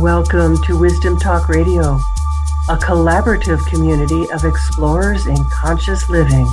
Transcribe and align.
Welcome 0.00 0.62
to 0.62 0.78
Wisdom 0.78 1.18
Talk 1.18 1.48
Radio, 1.48 1.98
a 2.68 2.76
collaborative 2.76 3.66
community 3.66 4.30
of 4.30 4.44
explorers 4.44 5.26
in 5.26 5.36
conscious 5.50 6.08
living. 6.08 6.46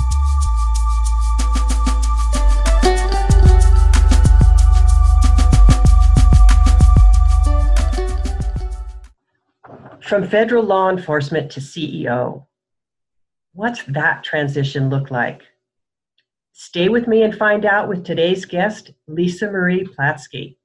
From 10.00 10.26
federal 10.28 10.64
law 10.64 10.90
enforcement 10.90 11.52
to 11.52 11.60
CEO, 11.60 12.46
what's 13.52 13.84
that 13.84 14.24
transition 14.24 14.90
look 14.90 15.12
like? 15.12 15.42
Stay 16.52 16.88
with 16.88 17.06
me 17.06 17.22
and 17.22 17.32
find 17.32 17.64
out 17.64 17.88
with 17.88 18.04
today's 18.04 18.44
guest, 18.44 18.90
Lisa 19.06 19.48
Marie 19.48 19.84
Platske. 19.84 20.56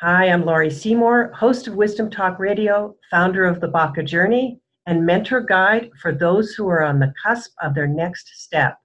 Hi, 0.00 0.28
I'm 0.28 0.44
Laurie 0.44 0.70
Seymour, 0.70 1.32
host 1.32 1.66
of 1.66 1.74
Wisdom 1.74 2.08
Talk 2.08 2.38
Radio, 2.38 2.94
founder 3.10 3.44
of 3.44 3.60
the 3.60 3.66
Baca 3.66 4.00
Journey, 4.04 4.60
and 4.86 5.04
mentor 5.04 5.40
guide 5.40 5.90
for 6.00 6.12
those 6.12 6.54
who 6.54 6.68
are 6.68 6.84
on 6.84 7.00
the 7.00 7.12
cusp 7.20 7.50
of 7.60 7.74
their 7.74 7.88
next 7.88 8.30
step, 8.40 8.78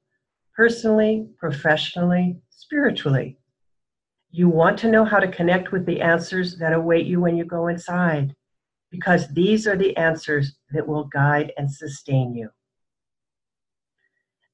personally, 0.55 1.27
professionally, 1.37 2.37
spiritually. 2.49 3.37
You 4.31 4.49
want 4.49 4.79
to 4.79 4.89
know 4.89 5.05
how 5.05 5.19
to 5.19 5.27
connect 5.27 5.71
with 5.71 5.85
the 5.85 6.01
answers 6.01 6.57
that 6.57 6.73
await 6.73 7.05
you 7.05 7.21
when 7.21 7.37
you 7.37 7.45
go 7.45 7.67
inside, 7.67 8.35
because 8.89 9.27
these 9.27 9.67
are 9.67 9.77
the 9.77 9.95
answers 9.95 10.55
that 10.71 10.87
will 10.87 11.03
guide 11.03 11.53
and 11.57 11.71
sustain 11.71 12.33
you. 12.33 12.49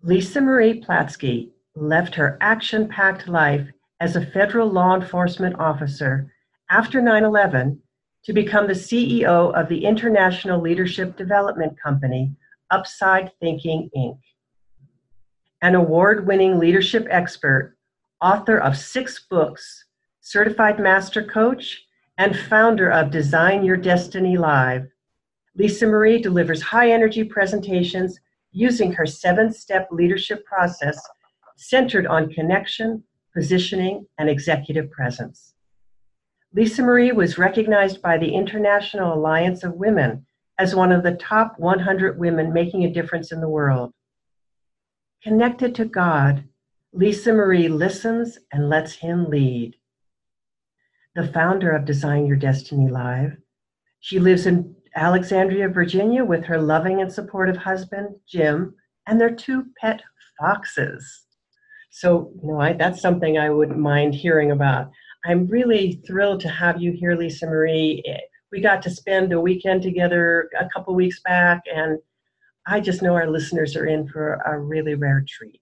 Lisa 0.03 0.41
Marie 0.41 0.81
Platske 0.81 1.51
left 1.73 2.15
her 2.15 2.37
action 2.41 2.89
packed 2.89 3.29
life 3.29 3.65
as 4.01 4.17
a 4.17 4.25
federal 4.25 4.69
law 4.69 4.93
enforcement 4.93 5.57
officer 5.57 6.29
after 6.69 7.01
9 7.01 7.23
11 7.23 7.81
to 8.23 8.33
become 8.33 8.67
the 8.67 8.73
CEO 8.73 9.53
of 9.53 9.69
the 9.69 9.85
international 9.85 10.61
leadership 10.61 11.17
development 11.17 11.79
company, 11.81 12.31
Upside 12.69 13.31
Thinking 13.39 13.89
Inc. 13.97 14.19
An 15.61 15.73
award 15.75 16.27
winning 16.27 16.59
leadership 16.59 17.07
expert, 17.09 17.75
author 18.21 18.57
of 18.57 18.77
six 18.77 19.25
books, 19.29 19.85
certified 20.21 20.79
master 20.79 21.23
coach, 21.23 21.85
and 22.17 22.37
founder 22.37 22.91
of 22.91 23.09
Design 23.09 23.63
Your 23.63 23.77
Destiny 23.77 24.37
Live, 24.37 24.87
Lisa 25.55 25.87
Marie 25.87 26.21
delivers 26.21 26.61
high 26.61 26.91
energy 26.91 27.23
presentations 27.23 28.19
using 28.51 28.91
her 28.91 29.05
seven 29.05 29.51
step 29.51 29.87
leadership 29.91 30.45
process 30.45 31.01
centered 31.57 32.05
on 32.05 32.29
connection, 32.29 33.03
positioning, 33.33 34.05
and 34.17 34.29
executive 34.29 34.91
presence. 34.91 35.53
Lisa 36.51 36.81
Marie 36.81 37.11
was 37.11 37.37
recognized 37.37 38.01
by 38.01 38.17
the 38.17 38.33
International 38.33 39.13
Alliance 39.13 39.63
of 39.63 39.75
Women 39.75 40.25
as 40.57 40.75
one 40.75 40.91
of 40.91 41.03
the 41.03 41.15
top 41.15 41.53
100 41.59 42.17
women 42.19 42.51
making 42.51 42.83
a 42.83 42.91
difference 42.91 43.31
in 43.31 43.39
the 43.39 43.49
world. 43.49 43.93
Connected 45.21 45.75
to 45.75 45.85
God, 45.85 46.45
Lisa 46.91 47.33
Marie 47.33 47.67
listens 47.67 48.39
and 48.51 48.67
lets 48.67 48.95
Him 48.95 49.29
lead. 49.29 49.75
The 51.13 51.27
founder 51.27 51.71
of 51.71 51.85
Design 51.85 52.25
Your 52.25 52.37
Destiny 52.37 52.89
Live, 52.89 53.37
she 53.99 54.17
lives 54.17 54.47
in 54.47 54.75
Alexandria, 54.95 55.69
Virginia, 55.69 56.25
with 56.25 56.45
her 56.45 56.59
loving 56.59 56.99
and 56.99 57.13
supportive 57.13 57.57
husband, 57.57 58.15
Jim, 58.27 58.73
and 59.05 59.21
their 59.21 59.35
two 59.35 59.67
pet 59.79 60.01
foxes. 60.39 61.25
So, 61.91 62.31
you 62.41 62.51
know, 62.51 62.59
I, 62.59 62.73
that's 62.73 63.01
something 63.01 63.37
I 63.37 63.49
wouldn't 63.49 63.77
mind 63.77 64.15
hearing 64.15 64.51
about. 64.51 64.91
I'm 65.25 65.47
really 65.47 66.01
thrilled 66.07 66.39
to 66.41 66.49
have 66.49 66.81
you 66.81 66.91
here, 66.91 67.15
Lisa 67.15 67.45
Marie. 67.45 68.03
We 68.51 68.61
got 68.61 68.81
to 68.83 68.89
spend 68.89 69.33
a 69.33 69.39
weekend 69.39 69.83
together 69.83 70.49
a 70.59 70.67
couple 70.69 70.95
weeks 70.95 71.19
back, 71.21 71.61
and 71.73 71.99
I 72.65 72.79
just 72.79 73.01
know 73.01 73.15
our 73.15 73.29
listeners 73.29 73.75
are 73.75 73.85
in 73.85 74.07
for 74.07 74.35
a 74.45 74.57
really 74.57 74.95
rare 74.95 75.23
treat. 75.27 75.61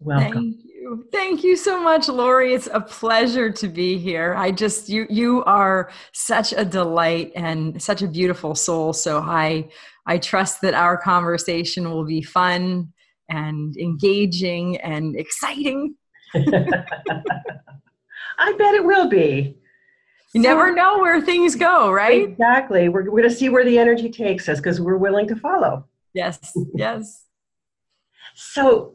Welcome. 0.00 0.32
Thank 0.32 0.64
you. 0.64 1.08
Thank 1.12 1.44
you 1.44 1.56
so 1.56 1.80
much, 1.80 2.08
Laurie. 2.08 2.54
It's 2.54 2.68
a 2.72 2.80
pleasure 2.80 3.50
to 3.50 3.68
be 3.68 3.98
here. 3.98 4.34
I 4.34 4.50
just 4.50 4.88
you 4.88 5.06
you 5.08 5.44
are 5.44 5.90
such 6.12 6.52
a 6.52 6.64
delight 6.64 7.32
and 7.36 7.80
such 7.80 8.02
a 8.02 8.08
beautiful 8.08 8.54
soul. 8.54 8.92
So 8.92 9.20
I 9.20 9.70
I 10.06 10.18
trust 10.18 10.60
that 10.62 10.74
our 10.74 10.96
conversation 10.96 11.90
will 11.90 12.04
be 12.04 12.20
fun 12.20 12.92
and 13.28 13.76
engaging 13.76 14.76
and 14.78 15.16
exciting. 15.16 15.94
I 18.38 18.52
bet 18.52 18.74
it 18.74 18.84
will 18.84 19.08
be. 19.08 19.56
You 20.34 20.42
so, 20.42 20.48
never 20.48 20.74
know 20.74 20.98
where 20.98 21.20
things 21.20 21.54
go, 21.56 21.90
right? 21.92 22.22
Exactly. 22.22 22.88
We're, 22.88 23.10
we're 23.10 23.20
going 23.20 23.30
to 23.30 23.34
see 23.34 23.48
where 23.48 23.64
the 23.64 23.78
energy 23.78 24.10
takes 24.10 24.48
us 24.48 24.58
because 24.58 24.80
we're 24.80 24.96
willing 24.96 25.28
to 25.28 25.36
follow. 25.36 25.86
Yes, 26.14 26.56
yes. 26.74 27.24
so, 28.34 28.94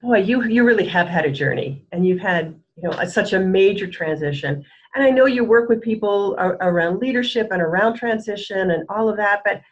boy, 0.00 0.18
you 0.18 0.42
you 0.44 0.64
really 0.64 0.86
have 0.86 1.06
had 1.06 1.24
a 1.24 1.30
journey, 1.30 1.84
and 1.92 2.04
you've 2.04 2.20
had 2.20 2.60
you 2.76 2.88
know 2.88 2.96
a, 2.98 3.08
such 3.08 3.32
a 3.32 3.38
major 3.38 3.86
transition. 3.86 4.64
And 4.94 5.04
I 5.04 5.10
know 5.10 5.26
you 5.26 5.44
work 5.44 5.68
with 5.68 5.80
people 5.80 6.34
around 6.38 6.98
leadership 6.98 7.48
and 7.50 7.62
around 7.62 7.94
transition 7.94 8.72
and 8.72 8.84
all 8.90 9.08
of 9.08 9.16
that. 9.16 9.42
But 9.44 9.62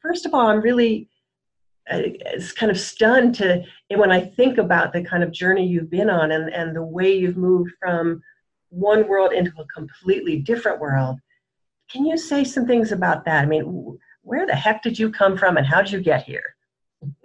first 0.00 0.26
of 0.26 0.34
all, 0.34 0.48
I'm 0.48 0.60
really 0.60 1.08
uh, 1.92 2.02
kind 2.56 2.70
of 2.70 2.78
stunned 2.78 3.34
to 3.36 3.62
when 3.90 4.10
I 4.10 4.20
think 4.20 4.58
about 4.58 4.92
the 4.92 5.04
kind 5.04 5.22
of 5.22 5.32
journey 5.32 5.66
you've 5.66 5.90
been 5.90 6.10
on 6.10 6.32
and, 6.32 6.52
and 6.52 6.74
the 6.74 6.82
way 6.82 7.12
you've 7.12 7.36
moved 7.36 7.72
from 7.80 8.22
one 8.70 9.06
world 9.06 9.32
into 9.32 9.52
a 9.60 9.66
completely 9.66 10.38
different 10.38 10.80
world. 10.80 11.18
Can 11.90 12.06
you 12.06 12.16
say 12.16 12.42
some 12.42 12.66
things 12.66 12.90
about 12.90 13.24
that? 13.26 13.42
I 13.42 13.46
mean, 13.46 13.98
where 14.22 14.46
the 14.46 14.54
heck 14.54 14.82
did 14.82 14.98
you 14.98 15.10
come 15.10 15.36
from 15.36 15.56
and 15.56 15.66
how 15.66 15.82
did 15.82 15.92
you 15.92 16.00
get 16.00 16.24
here? 16.24 16.56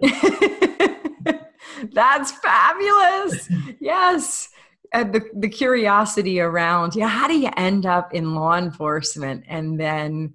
That's 1.92 2.32
fabulous. 2.32 3.48
yes. 3.80 4.50
The, 4.92 5.22
the 5.34 5.48
curiosity 5.48 6.40
around, 6.40 6.94
yeah, 6.94 7.08
how 7.08 7.28
do 7.28 7.38
you 7.38 7.50
end 7.56 7.86
up 7.86 8.14
in 8.14 8.34
law 8.34 8.56
enforcement 8.56 9.44
and 9.46 9.78
then 9.78 10.34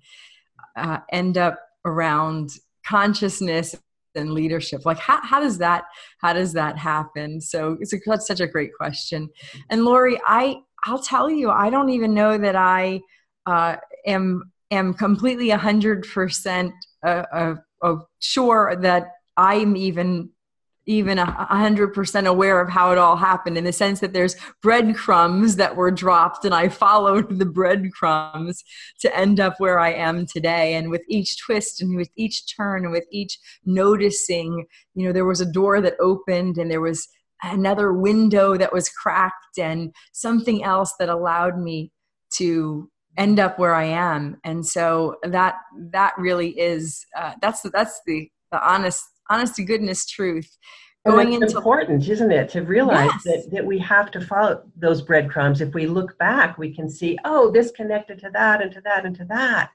uh, 0.76 1.00
end 1.12 1.38
up 1.38 1.60
around 1.86 2.52
consciousness 2.86 3.76
and 4.16 4.31
leadership. 4.31 4.85
Like 4.85 5.00
how, 5.00 5.19
how 5.24 5.40
does 5.40 5.57
that 5.59 5.85
how 6.19 6.34
does 6.34 6.53
that 6.53 6.78
happen? 6.78 7.41
So 7.41 7.78
it's 7.79 7.94
a, 7.94 7.97
that's 8.06 8.28
such 8.28 8.40
a 8.40 8.47
great 8.47 8.72
question. 8.79 9.29
And 9.69 9.85
laurie 9.85 10.19
i 10.25 10.57
i'll 10.85 11.00
tell 11.00 11.29
you 11.29 11.50
i 11.50 11.69
don't 11.69 11.90
even 11.90 12.13
know 12.13 12.38
that 12.38 12.56
i 12.56 13.00
uh, 13.46 13.75
am 14.06 14.52
am 14.72 14.94
completely 14.94 15.50
100% 15.50 16.72
uh, 17.06 17.07
uh, 17.34 17.96
sure 18.19 18.75
that 18.79 19.07
i'm 19.38 19.75
even 19.75 20.29
even 20.86 21.18
a 21.18 21.26
hundred 21.26 21.94
percent 21.94 22.28
aware 22.28 22.60
of 22.60 22.70
how 22.70 22.92
it 22.92 22.98
all 22.98 23.16
happened 23.16 23.58
in 23.58 23.64
the 23.64 23.72
sense 23.72 24.00
that 24.02 24.14
there's 24.14 24.36
breadcrumbs 24.62 25.56
that 25.56 25.76
were 25.76 25.92
dropped 25.92 26.44
and 26.44 26.54
I 26.54 26.70
followed 26.70 27.40
the 27.40 27.46
breadcrumbs 27.46 28.64
to 29.00 29.16
end 29.16 29.40
up 29.40 29.60
where 29.60 29.80
I 29.80 29.94
am 29.94 30.26
today. 30.26 30.74
And 30.76 30.90
with 30.90 31.04
each 31.08 31.38
twist 31.40 31.82
and 31.82 31.96
with 31.96 32.10
each 32.16 32.56
turn 32.56 32.84
and 32.84 32.92
with 32.92 33.06
each 33.12 33.40
noticing, 33.66 34.66
you 34.96 35.06
know, 35.06 35.14
there 35.14 35.26
was 35.26 35.42
a 35.42 35.52
door 35.52 35.80
that 35.82 35.96
opened 36.02 36.58
and 36.58 36.70
there 36.70 36.82
was 36.82 37.08
another 37.44 37.94
window 37.94 38.58
that 38.58 38.74
was 38.74 38.90
cracked 38.90 39.58
and 39.58 39.94
something 40.12 40.64
else 40.64 40.94
that 41.00 41.10
allowed 41.10 41.58
me 41.60 41.92
to 42.36 42.90
end 43.18 43.40
up 43.40 43.60
where 43.60 43.76
I 43.76 43.86
am. 43.86 44.38
And 44.44 44.66
so 44.66 45.18
that, 45.24 45.56
that 45.92 46.14
really 46.18 46.50
is, 46.60 47.06
uh, 47.18 47.34
that's, 47.42 47.62
that's 47.72 48.02
the, 48.06 48.30
the 48.52 48.68
honest 48.68 49.04
honest 49.29 49.56
to 49.56 49.63
goodness 49.63 50.06
truth 50.06 50.57
going 51.06 51.34
into 51.34 51.57
important 51.57 52.07
isn't 52.07 52.31
it 52.31 52.50
to 52.50 52.61
realize 52.61 53.11
yes. 53.25 53.45
that, 53.45 53.51
that 53.51 53.66
we 53.66 53.78
have 53.79 54.09
to 54.11 54.22
follow 54.22 54.63
those 54.78 55.01
breadcrumbs. 55.01 55.61
If 55.61 55.73
we 55.73 55.85
look 55.85 56.17
back 56.17 56.58
we 56.58 56.73
can 56.73 56.90
see 56.90 57.17
oh 57.25 57.52
this 57.52 57.72
connected 57.72 58.20
to 58.20 58.29
that 58.34 58.61
and 58.61 58.72
to 58.72 58.81
that 58.81 59.05
and 59.05 59.16
to 59.17 59.25
that. 59.25 59.72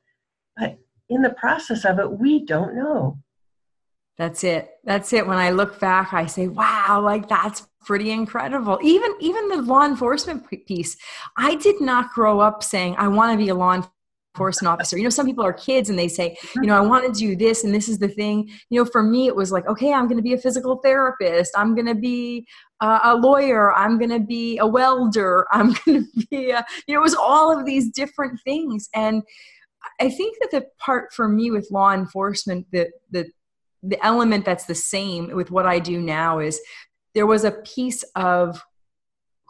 But 0.56 0.78
in 1.08 1.22
the 1.22 1.30
process 1.30 1.84
of 1.84 1.98
it 1.98 2.10
we 2.10 2.44
don't 2.44 2.74
know. 2.74 3.18
That's 4.16 4.42
it. 4.42 4.70
That's 4.84 5.12
it. 5.12 5.26
When 5.26 5.38
i 5.38 5.50
look 5.50 5.78
back 5.80 6.12
i 6.12 6.26
say 6.26 6.48
wow 6.48 7.00
like 7.02 7.28
that's 7.28 7.66
pretty 7.84 8.10
incredible. 8.10 8.78
Even 8.82 9.14
even 9.20 9.48
the 9.48 9.62
law 9.62 9.84
enforcement 9.84 10.46
piece 10.66 10.96
i 11.36 11.56
did 11.56 11.80
not 11.80 12.12
grow 12.12 12.40
up 12.40 12.62
saying 12.62 12.94
i 12.98 13.08
want 13.08 13.32
to 13.32 13.44
be 13.44 13.50
a 13.50 13.54
law 13.54 13.74
enforcement 14.38 14.72
officer. 14.72 14.96
You 14.96 15.04
know, 15.04 15.10
some 15.10 15.26
people 15.26 15.44
are 15.44 15.52
kids 15.52 15.90
and 15.90 15.98
they 15.98 16.06
say, 16.06 16.36
you 16.56 16.68
know, 16.68 16.76
I 16.76 16.80
want 16.80 17.12
to 17.12 17.18
do 17.18 17.34
this 17.34 17.64
and 17.64 17.74
this 17.74 17.88
is 17.88 17.98
the 17.98 18.08
thing. 18.08 18.48
You 18.70 18.80
know, 18.80 18.88
for 18.88 19.02
me, 19.02 19.26
it 19.26 19.34
was 19.34 19.50
like, 19.50 19.66
okay, 19.66 19.92
I'm 19.92 20.06
going 20.06 20.16
to 20.16 20.22
be 20.22 20.32
a 20.32 20.38
physical 20.38 20.76
therapist. 20.76 21.52
I'm 21.56 21.74
going 21.74 21.86
to 21.86 21.96
be 21.96 22.46
uh, 22.80 23.00
a 23.02 23.16
lawyer. 23.16 23.74
I'm 23.74 23.98
going 23.98 24.10
to 24.10 24.20
be 24.20 24.58
a 24.58 24.66
welder. 24.66 25.46
I'm 25.52 25.74
going 25.84 26.04
to 26.04 26.26
be, 26.30 26.50
a, 26.50 26.64
you 26.86 26.94
know, 26.94 27.00
it 27.00 27.02
was 27.02 27.16
all 27.16 27.56
of 27.56 27.66
these 27.66 27.90
different 27.90 28.40
things. 28.44 28.88
And 28.94 29.22
I 30.00 30.08
think 30.08 30.36
that 30.40 30.50
the 30.52 30.66
part 30.78 31.12
for 31.12 31.28
me 31.28 31.50
with 31.50 31.68
law 31.70 31.92
enforcement, 31.92 32.66
the, 32.70 32.90
the, 33.10 33.26
the 33.82 34.04
element 34.04 34.44
that's 34.44 34.66
the 34.66 34.74
same 34.74 35.34
with 35.34 35.50
what 35.50 35.66
I 35.66 35.78
do 35.80 36.00
now 36.00 36.38
is 36.38 36.60
there 37.14 37.26
was 37.26 37.44
a 37.44 37.52
piece 37.52 38.04
of 38.14 38.62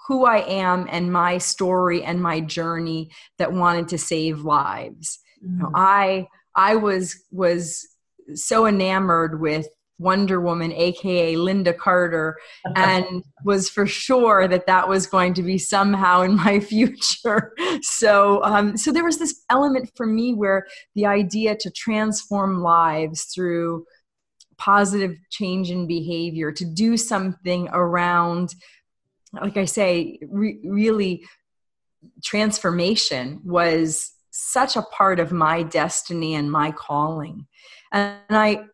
who 0.09 0.25
I 0.25 0.39
am 0.39 0.89
and 0.91 1.13
my 1.13 1.37
story 1.37 2.03
and 2.03 2.21
my 2.21 2.41
journey 2.41 3.11
that 3.37 3.53
wanted 3.53 3.89
to 3.89 3.99
save 3.99 4.41
lives. 4.41 5.21
Mm-hmm. 5.45 5.53
You 5.53 5.63
know, 5.63 5.69
mm. 5.69 5.73
I 5.75 6.27
I 6.57 6.77
was 6.77 7.23
was 7.31 7.87
so 8.35 8.67
enamored 8.67 9.41
with 9.41 9.69
Wonder 9.99 10.41
Woman, 10.41 10.73
aka 10.73 11.35
Lynda 11.35 11.77
Carter, 11.77 12.39
and 12.77 13.23
was 13.45 13.69
for 13.69 13.87
sure 13.87 14.49
that 14.49 14.67
that 14.67 14.89
was 14.89 15.07
going 15.07 15.35
to 15.35 15.43
be 15.43 15.59
somehow 15.59 16.23
in 16.23 16.37
my 16.37 16.59
future. 16.73 17.53
So, 17.83 18.43
um, 18.45 18.79
so 18.79 18.91
there 18.91 19.05
was 19.05 19.19
this 19.19 19.45
element 19.51 19.91
for 19.95 20.07
me 20.07 20.33
where 20.33 20.67
the 20.95 21.05
idea 21.05 21.55
to 21.57 21.71
transform 21.71 22.63
lives 22.63 23.25
through 23.25 23.85
positive 24.57 25.17
change 25.31 25.71
in 25.71 25.87
behavior, 25.87 26.51
to 26.53 26.65
do 26.65 26.97
something 26.97 27.69
around, 27.73 28.55
like 29.33 29.57
I 29.57 29.65
say, 29.65 30.19
re- 30.29 30.61
really 30.65 31.25
transformation 32.23 33.41
was 33.45 34.13
such 34.31 34.77
a 34.77 34.83
part 34.83 35.21
of 35.21 35.33
my 35.33 35.63
destiny 35.63 36.35
and 36.35 36.51
my 36.51 36.71
calling. 36.73 37.47
And 37.93 38.19
I 38.31 38.65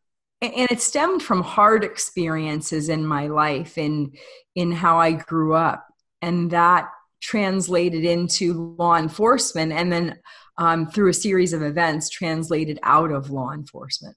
and 0.43 0.71
it 0.71 0.81
stemmed 0.81 1.23
from 1.23 1.43
hard 1.43 1.85
experiences 1.85 2.89
in 2.89 3.07
my 3.07 3.29
life 3.29 3.79
in 3.79 4.13
in 4.55 4.73
how 4.73 4.99
I 4.99 5.13
grew 5.13 5.55
up 5.55 5.87
and 6.21 6.51
that 6.51 6.89
translated 7.21 8.05
into 8.05 8.75
law 8.79 8.97
enforcement 8.97 9.73
and 9.73 9.93
then 9.93 10.19
um, 10.59 10.87
through 10.87 11.09
a 11.09 11.15
series 11.15 11.53
of 11.53 11.63
events 11.63 12.11
translated 12.11 12.79
out 12.83 13.11
of 13.11 13.31
law 13.31 13.53
enforcement 13.53 14.17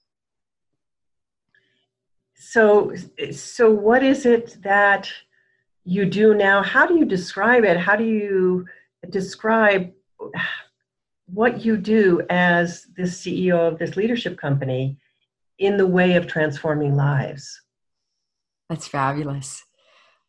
so 2.36 2.94
so 3.31 3.72
what 3.72 4.04
is 4.04 4.25
it 4.25 4.57
that 4.62 5.10
you 5.88 6.06
do 6.06 6.34
now 6.34 6.62
how 6.62 6.86
do 6.86 6.98
you 6.98 7.06
describe 7.06 7.63
it 7.63 7.78
how 7.78 7.95
do 7.95 8.04
you 8.04 8.66
describe 9.10 9.92
what 11.28 11.63
you 11.63 11.78
do 11.78 12.22
as 12.30 12.86
the 12.95 13.04
ceo 13.04 13.72
of 13.72 13.78
this 13.80 13.95
leadership 13.95 14.38
company 14.38 14.98
in 15.60 15.78
the 15.78 15.88
way 15.88 16.16
of 16.16 16.28
transforming 16.28 16.95
lives. 16.95 17.62
That's 18.69 18.88
fabulous. 18.88 19.63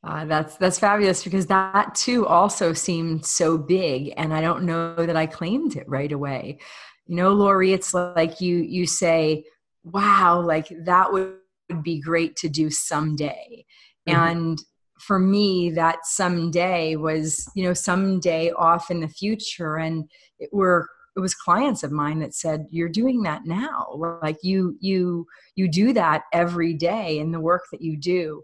Uh, 0.04 0.24
that's 0.26 0.56
that's 0.56 0.78
fabulous 0.78 1.24
because 1.24 1.46
that 1.46 1.94
too 1.94 2.24
also 2.24 2.72
seemed 2.72 3.26
so 3.26 3.58
big, 3.58 4.14
and 4.16 4.32
I 4.32 4.40
don't 4.40 4.62
know 4.62 4.94
that 4.94 5.16
I 5.16 5.26
claimed 5.26 5.74
it 5.74 5.88
right 5.88 6.12
away. 6.12 6.60
You 7.06 7.16
know, 7.16 7.32
Laurie, 7.32 7.72
it's 7.72 7.92
like 7.92 8.40
you 8.40 8.58
you 8.58 8.86
say, 8.86 9.44
"Wow, 9.82 10.40
like 10.40 10.68
that 10.84 11.12
would 11.12 11.38
be 11.82 12.00
great 12.00 12.36
to 12.36 12.48
do 12.48 12.70
someday," 12.70 13.64
mm-hmm. 14.08 14.20
and 14.20 14.62
for 15.00 15.18
me, 15.18 15.70
that 15.70 15.98
someday 16.04 16.96
was 16.96 17.48
you 17.54 17.64
know 17.64 17.74
someday 17.74 18.50
off 18.52 18.90
in 18.90 19.00
the 19.00 19.08
future, 19.08 19.76
and 19.76 20.10
it, 20.38 20.50
we're 20.52 20.86
it 21.16 21.20
was 21.20 21.34
clients 21.34 21.82
of 21.82 21.90
mine 21.90 22.20
that 22.20 22.34
said 22.34 22.66
you're 22.70 22.88
doing 22.88 23.22
that 23.22 23.42
now. 23.44 24.18
Like 24.22 24.38
you 24.42 24.76
you 24.80 25.26
you 25.56 25.68
do 25.68 25.92
that 25.94 26.22
every 26.32 26.74
day 26.74 27.18
in 27.18 27.32
the 27.32 27.40
work 27.40 27.64
that 27.72 27.82
you 27.82 27.96
do. 27.96 28.42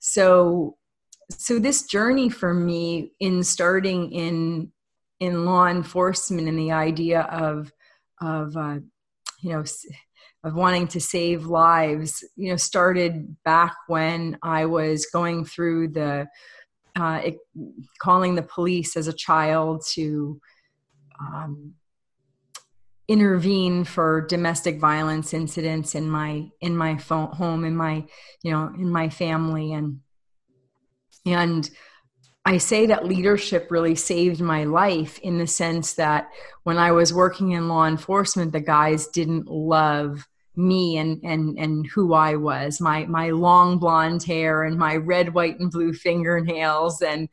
So 0.00 0.76
so 1.30 1.58
this 1.58 1.82
journey 1.82 2.28
for 2.28 2.52
me 2.54 3.12
in 3.20 3.42
starting 3.42 4.12
in 4.12 4.72
in 5.20 5.44
law 5.44 5.66
enforcement 5.66 6.48
and 6.48 6.58
the 6.58 6.72
idea 6.72 7.22
of 7.22 7.72
of 8.20 8.56
uh, 8.56 8.78
you 9.40 9.52
know 9.52 9.64
of 10.46 10.54
wanting 10.54 10.88
to 10.88 11.00
save 11.00 11.44
lives 11.44 12.24
you 12.36 12.48
know 12.50 12.56
started 12.56 13.36
back 13.44 13.74
when 13.88 14.38
i 14.42 14.64
was 14.64 15.06
going 15.12 15.44
through 15.44 15.88
the 15.88 16.26
uh, 16.98 17.20
it, 17.22 17.38
calling 17.98 18.34
the 18.34 18.42
police 18.42 18.96
as 18.96 19.06
a 19.06 19.12
child 19.12 19.84
to 19.86 20.40
um, 21.20 21.74
intervene 23.08 23.84
for 23.84 24.22
domestic 24.22 24.80
violence 24.80 25.32
incidents 25.32 25.94
in 25.94 26.08
my 26.08 26.46
in 26.60 26.76
my 26.76 26.96
phone, 26.96 27.28
home 27.28 27.64
in 27.64 27.76
my 27.76 28.04
you 28.42 28.50
know 28.50 28.72
in 28.76 28.90
my 28.90 29.08
family. 29.08 29.72
And 29.72 30.00
and 31.24 31.68
I 32.44 32.58
say 32.58 32.86
that 32.86 33.06
leadership 33.06 33.68
really 33.70 33.96
saved 33.96 34.40
my 34.40 34.64
life 34.64 35.18
in 35.18 35.38
the 35.38 35.46
sense 35.46 35.94
that 35.94 36.30
when 36.62 36.78
I 36.78 36.92
was 36.92 37.12
working 37.12 37.52
in 37.52 37.68
law 37.68 37.86
enforcement 37.86 38.52
the 38.52 38.60
guys 38.60 39.08
didn't 39.08 39.46
love 39.48 40.26
me 40.56 40.96
and 40.96 41.20
and 41.22 41.58
and 41.58 41.86
who 41.86 42.14
I 42.14 42.34
was 42.34 42.80
my 42.80 43.04
my 43.06 43.30
long 43.30 43.78
blonde 43.78 44.22
hair 44.22 44.64
and 44.64 44.78
my 44.78 44.96
red 44.96 45.34
white 45.34 45.60
and 45.60 45.70
blue 45.70 45.92
fingernails 45.92 47.02
and 47.02 47.28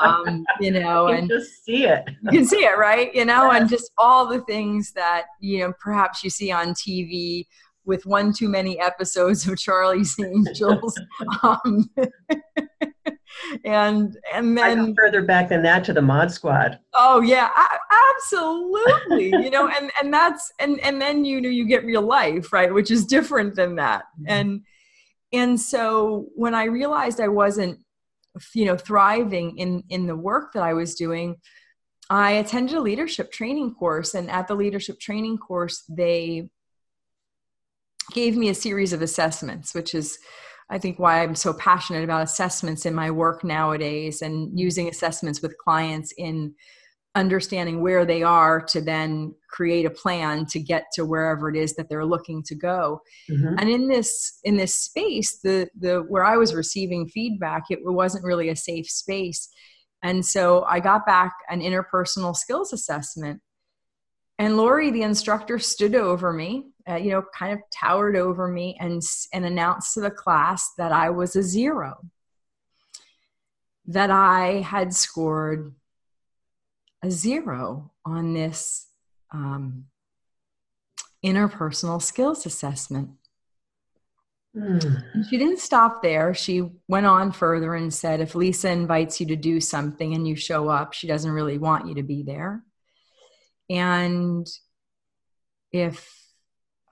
um 0.00 0.44
you 0.60 0.70
know 0.70 1.08
you 1.08 1.14
and 1.14 1.28
just 1.28 1.64
see 1.64 1.86
it. 1.86 2.08
You 2.22 2.30
can 2.30 2.46
see 2.46 2.64
it 2.64 2.78
right? 2.78 3.12
You 3.14 3.24
know 3.24 3.50
and 3.50 3.68
just 3.68 3.90
all 3.98 4.26
the 4.26 4.40
things 4.42 4.92
that 4.92 5.26
you 5.40 5.58
know 5.60 5.72
perhaps 5.80 6.22
you 6.22 6.30
see 6.30 6.52
on 6.52 6.68
TV 6.68 7.46
with 7.84 8.06
one 8.06 8.32
too 8.32 8.48
many 8.48 8.78
episodes 8.78 9.48
of 9.48 9.58
Charlie's 9.58 10.14
Angels 10.24 10.98
um 11.42 11.90
and 13.64 14.16
and 14.32 14.56
then 14.56 14.94
further 14.94 15.22
back 15.22 15.48
than 15.48 15.62
that 15.62 15.84
to 15.84 15.92
the 15.92 16.02
mod 16.02 16.30
squad 16.30 16.78
oh 16.94 17.20
yeah 17.20 17.48
absolutely 18.16 19.28
you 19.28 19.50
know 19.50 19.68
and 19.68 19.90
and 20.00 20.12
that's 20.12 20.52
and 20.58 20.80
and 20.80 21.00
then 21.00 21.24
you 21.24 21.40
know 21.40 21.48
you 21.48 21.66
get 21.66 21.84
real 21.84 22.02
life 22.02 22.52
right 22.52 22.72
which 22.72 22.90
is 22.90 23.04
different 23.06 23.54
than 23.54 23.76
that 23.76 24.04
mm-hmm. 24.20 24.28
and 24.28 24.62
and 25.32 25.60
so 25.60 26.26
when 26.34 26.54
i 26.54 26.64
realized 26.64 27.20
i 27.20 27.28
wasn't 27.28 27.78
you 28.54 28.64
know 28.64 28.76
thriving 28.76 29.56
in 29.58 29.82
in 29.88 30.06
the 30.06 30.16
work 30.16 30.52
that 30.52 30.62
i 30.62 30.72
was 30.72 30.94
doing 30.94 31.36
i 32.10 32.32
attended 32.32 32.76
a 32.76 32.80
leadership 32.80 33.30
training 33.32 33.74
course 33.74 34.14
and 34.14 34.30
at 34.30 34.48
the 34.48 34.54
leadership 34.54 34.98
training 35.00 35.38
course 35.38 35.84
they 35.88 36.48
gave 38.12 38.36
me 38.36 38.48
a 38.48 38.54
series 38.54 38.92
of 38.92 39.02
assessments 39.02 39.74
which 39.74 39.94
is 39.94 40.18
I 40.70 40.78
think 40.78 40.98
why 40.98 41.22
I'm 41.22 41.34
so 41.34 41.52
passionate 41.54 42.04
about 42.04 42.22
assessments 42.22 42.84
in 42.84 42.94
my 42.94 43.10
work 43.10 43.42
nowadays 43.42 44.22
and 44.22 44.58
using 44.58 44.88
assessments 44.88 45.40
with 45.40 45.56
clients 45.58 46.12
in 46.18 46.54
understanding 47.14 47.80
where 47.80 48.04
they 48.04 48.22
are 48.22 48.60
to 48.60 48.80
then 48.80 49.34
create 49.50 49.86
a 49.86 49.90
plan 49.90 50.46
to 50.46 50.60
get 50.60 50.84
to 50.92 51.04
wherever 51.04 51.48
it 51.48 51.56
is 51.56 51.74
that 51.74 51.88
they're 51.88 52.04
looking 52.04 52.42
to 52.44 52.54
go. 52.54 53.00
Mm-hmm. 53.30 53.58
and 53.58 53.68
in 53.68 53.88
this 53.88 54.38
in 54.44 54.56
this 54.56 54.74
space 54.74 55.40
the 55.40 55.68
the 55.78 56.04
where 56.08 56.24
i 56.24 56.36
was 56.36 56.54
receiving 56.54 57.08
feedback 57.08 57.64
it 57.70 57.80
wasn't 57.82 58.24
really 58.24 58.48
a 58.50 58.56
safe 58.56 58.88
space. 58.88 59.48
And 60.02 60.24
so 60.24 60.64
i 60.68 60.80
got 60.80 61.06
back 61.06 61.32
an 61.48 61.60
interpersonal 61.60 62.36
skills 62.36 62.72
assessment. 62.72 63.40
And 64.40 64.56
Laurie, 64.56 64.92
the 64.92 65.02
instructor, 65.02 65.58
stood 65.58 65.96
over 65.96 66.32
me, 66.32 66.66
uh, 66.88 66.96
you 66.96 67.10
know, 67.10 67.22
kind 67.36 67.52
of 67.52 67.60
towered 67.70 68.16
over 68.16 68.48
me 68.48 68.76
and, 68.80 69.02
and 69.32 69.44
announced 69.44 69.94
to 69.94 70.00
the 70.00 70.10
class 70.10 70.72
that 70.78 70.92
I 70.92 71.10
was 71.10 71.36
a 71.36 71.42
zero, 71.42 71.98
that 73.86 74.10
I 74.10 74.60
had 74.60 74.94
scored 74.94 75.74
a 77.02 77.10
zero 77.10 77.92
on 78.04 78.34
this 78.34 78.86
um, 79.30 79.84
interpersonal 81.24 82.00
skills 82.00 82.46
assessment. 82.46 83.10
Mm. 84.56 85.28
She 85.28 85.36
didn't 85.36 85.58
stop 85.60 86.02
there. 86.02 86.34
She 86.34 86.70
went 86.88 87.06
on 87.06 87.32
further 87.32 87.74
and 87.74 87.92
said, 87.92 88.20
if 88.20 88.34
Lisa 88.34 88.70
invites 88.70 89.20
you 89.20 89.26
to 89.26 89.36
do 89.36 89.60
something 89.60 90.14
and 90.14 90.26
you 90.26 90.36
show 90.36 90.68
up, 90.68 90.94
she 90.94 91.06
doesn't 91.06 91.30
really 91.30 91.58
want 91.58 91.86
you 91.86 91.94
to 91.96 92.02
be 92.02 92.22
there. 92.22 92.62
And 93.70 94.46
if 95.70 96.27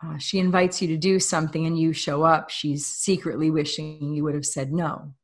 uh, 0.05 0.19
she 0.19 0.39
invites 0.39 0.83
you 0.83 0.89
to 0.89 0.97
do 0.97 1.19
something 1.19 1.67
and 1.67 1.79
you 1.79 1.93
show 1.93 2.23
up, 2.23 2.51
she's 2.51 2.87
secretly 2.87 3.51
wishing 3.51 4.15
you 4.15 4.25
would 4.25 4.35
have 4.35 4.47
said 4.47 4.73
no. 4.73 5.15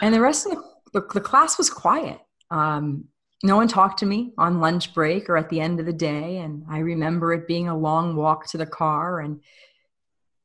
And 0.00 0.14
the 0.14 0.20
rest 0.20 0.46
of 0.46 0.52
the, 0.52 1.00
the, 1.00 1.06
the 1.14 1.20
class 1.20 1.58
was 1.58 1.70
quiet. 1.70 2.20
Um, 2.50 3.04
no 3.42 3.56
one 3.56 3.68
talked 3.68 4.00
to 4.00 4.06
me 4.06 4.32
on 4.36 4.60
lunch 4.60 4.94
break 4.94 5.28
or 5.30 5.36
at 5.36 5.48
the 5.48 5.60
end 5.60 5.78
of 5.78 5.86
the 5.86 5.92
day. 5.92 6.38
And 6.38 6.64
I 6.68 6.78
remember 6.78 7.32
it 7.32 7.46
being 7.46 7.68
a 7.68 7.76
long 7.76 8.16
walk 8.16 8.48
to 8.48 8.58
the 8.58 8.66
car. 8.66 9.20
And 9.20 9.40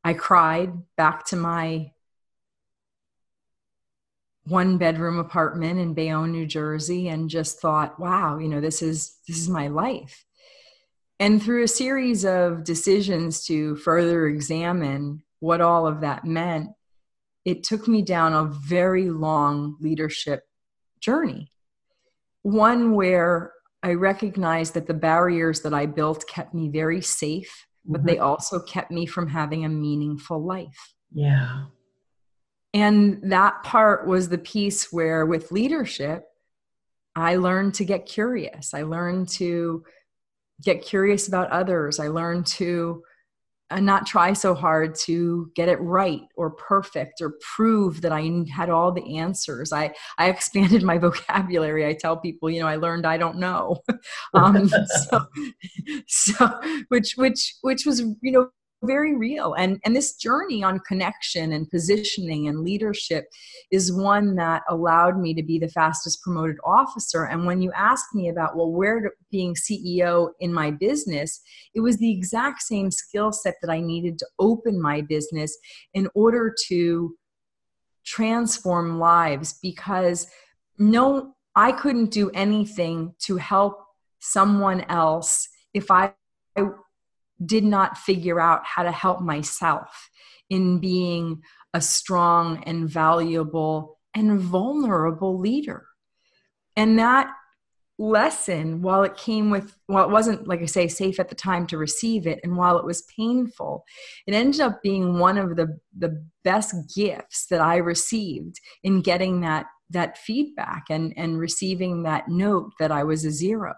I 0.03 0.13
cried 0.13 0.74
back 0.96 1.25
to 1.27 1.36
my 1.36 1.92
one 4.46 4.77
bedroom 4.77 5.18
apartment 5.20 5.80
in 5.80 5.94
Bayonne, 5.94 6.32
New 6.32 6.46
Jersey, 6.46 7.08
and 7.08 7.30
just 7.30 7.60
thought, 7.60 8.00
wow, 8.00 8.38
you 8.38 8.50
know, 8.50 8.62
this 8.62 8.82
is 8.82 9.18
this 9.27 9.38
is 9.38 9.50
my 9.50 9.70
life. 9.70 10.25
And 11.20 11.41
through 11.41 11.63
a 11.63 11.67
series 11.67 12.25
of 12.25 12.63
decisions 12.63 13.46
to 13.46 13.75
further 13.77 14.27
examine 14.27 15.24
what 15.39 15.62
all 15.62 15.88
of 15.88 16.01
that 16.01 16.25
meant, 16.25 16.72
it 17.46 17.63
took 17.63 17.88
me 17.88 18.01
down 18.01 18.34
a 18.34 18.46
very 18.46 19.10
long 19.10 19.77
leadership 19.79 20.43
journey. 21.00 21.51
One 22.41 22.93
where 22.93 23.53
I 23.84 23.93
recognized 23.93 24.74
that 24.74 24.88
the 24.88 24.93
barriers 24.93 25.62
that 25.62 25.74
I 25.74 25.86
built 25.86 26.27
kept 26.27 26.53
me 26.53 26.70
very 26.70 27.01
safe, 27.01 27.67
but 27.86 28.00
mm-hmm. 28.00 28.08
they 28.08 28.17
also 28.17 28.60
kept 28.60 28.91
me 28.91 29.05
from 29.05 29.27
having 29.27 29.65
a 29.65 29.70
meaningful 29.70 30.43
life. 30.43 30.93
Yeah 31.13 31.65
and 32.74 33.20
that 33.32 33.63
part 33.63 34.08
was 34.08 34.29
the 34.29 34.38
piece 34.38 34.91
where 34.91 35.25
with 35.25 35.51
leadership 35.51 36.25
i 37.15 37.36
learned 37.36 37.74
to 37.74 37.86
get 37.86 38.05
curious 38.05 38.74
i 38.74 38.82
learned 38.82 39.27
to 39.27 39.84
get 40.62 40.81
curious 40.81 41.27
about 41.27 41.50
others 41.51 42.00
i 42.00 42.07
learned 42.07 42.45
to 42.45 43.01
and 43.74 43.86
not 43.86 44.05
try 44.05 44.33
so 44.33 44.53
hard 44.53 44.93
to 44.93 45.51
get 45.55 45.67
it 45.67 45.81
right 45.81 46.22
or 46.36 46.51
perfect 46.51 47.22
or 47.22 47.33
prove 47.55 48.01
that 48.01 48.12
I 48.12 48.29
had 48.53 48.69
all 48.69 48.91
the 48.91 49.17
answers. 49.17 49.74
I, 49.74 49.93
I 50.17 50.29
expanded 50.29 50.83
my 50.83 50.98
vocabulary. 50.98 51.86
I 51.86 51.93
tell 51.93 52.17
people, 52.17 52.50
you 52.50 52.60
know, 52.60 52.67
I 52.67 52.75
learned 52.75 53.05
I 53.05 53.17
don't 53.17 53.38
know. 53.38 53.77
um, 54.33 54.69
so, 54.69 55.25
so, 56.07 56.60
which, 56.89 57.13
which, 57.15 57.55
which 57.62 57.86
was, 57.86 58.01
you 58.22 58.31
know, 58.31 58.50
very 58.84 59.16
real. 59.16 59.54
And 59.54 59.80
and 59.86 59.96
this 59.96 60.16
journey 60.16 60.63
on 60.63 60.80
connection 60.82 61.54
and 61.54 61.70
positioning 61.70 62.48
and 62.48 62.60
leadership 62.60 63.25
is 63.72 63.92
one 63.92 64.36
that 64.36 64.63
allowed 64.70 65.18
me 65.18 65.34
to 65.34 65.44
be 65.44 65.58
the 65.58 65.70
fastest 65.70 66.22
promoted 66.22 66.58
officer. 66.66 67.25
And 67.25 67.46
when 67.46 67.62
you 67.62 67.72
ask 67.75 68.13
me 68.13 68.30
about 68.30 68.56
well 68.56 68.72
where 68.72 69.13
being 69.34 69.56
ceo 69.56 70.30
in 70.40 70.54
my 70.54 70.72
business 70.72 71.42
it 71.74 71.82
was 71.82 71.98
the 71.98 72.12
exact 72.12 72.62
same 72.62 72.92
skill 72.92 73.32
set 73.32 73.56
that 73.62 73.72
i 73.72 73.82
needed 73.82 74.18
to 74.20 74.28
open 74.40 74.80
my 74.80 75.02
business 75.02 75.58
in 75.94 76.08
order 76.13 76.54
to 76.68 77.16
transform 78.06 79.00
lives 79.00 79.60
because 79.62 80.28
no 80.78 81.34
i 81.56 81.72
couldn't 81.72 82.12
do 82.12 82.30
anything 82.32 83.13
to 83.20 83.38
help 83.38 83.84
someone 84.20 84.82
else 84.82 85.50
if 85.74 85.90
i 85.90 86.13
did 87.46 87.64
not 87.64 87.98
figure 87.98 88.40
out 88.40 88.66
how 88.66 88.84
to 88.84 88.92
help 88.92 89.22
myself 89.22 90.10
in 90.50 90.80
being 90.80 91.42
a 91.74 91.82
strong 91.82 92.64
and 92.66 92.90
valuable 92.90 94.00
and 94.16 94.40
vulnerable 94.40 95.40
leader. 95.40 95.88
And 96.76 97.00
that 97.00 97.32
lesson, 98.00 98.82
while 98.82 99.04
it 99.04 99.16
came 99.16 99.50
with, 99.50 99.76
while 99.88 100.06
it 100.06 100.12
wasn't, 100.12 100.48
like 100.48 100.62
I 100.62 100.66
say, 100.66 100.88
safe 100.88 101.20
at 101.20 101.30
the 101.30 101.36
time 101.36 101.68
to 101.68 101.78
receive 101.78 102.28
it, 102.28 102.40
and 102.44 102.58
while 102.58 102.78
it 102.78 102.86
was 102.86 103.04
painful, 103.16 103.86
it 104.28 104.34
ended 104.34 104.62
up 104.62 104.82
being 104.82 105.20
one 105.20 105.38
of 105.38 105.56
the, 105.56 105.80
the 105.98 106.26
best 106.44 106.76
gifts 106.96 107.48
that 107.48 107.62
I 107.62 107.78
received 107.78 108.60
in 108.84 109.02
getting 109.02 109.42
that, 109.42 109.68
that 109.90 110.18
feedback 110.18 110.86
and, 110.90 111.14
and 111.18 111.40
receiving 111.40 112.04
that 112.04 112.28
note 112.28 112.72
that 112.80 112.92
I 112.92 113.04
was 113.04 113.26
a 113.26 113.32
zero. 113.32 113.74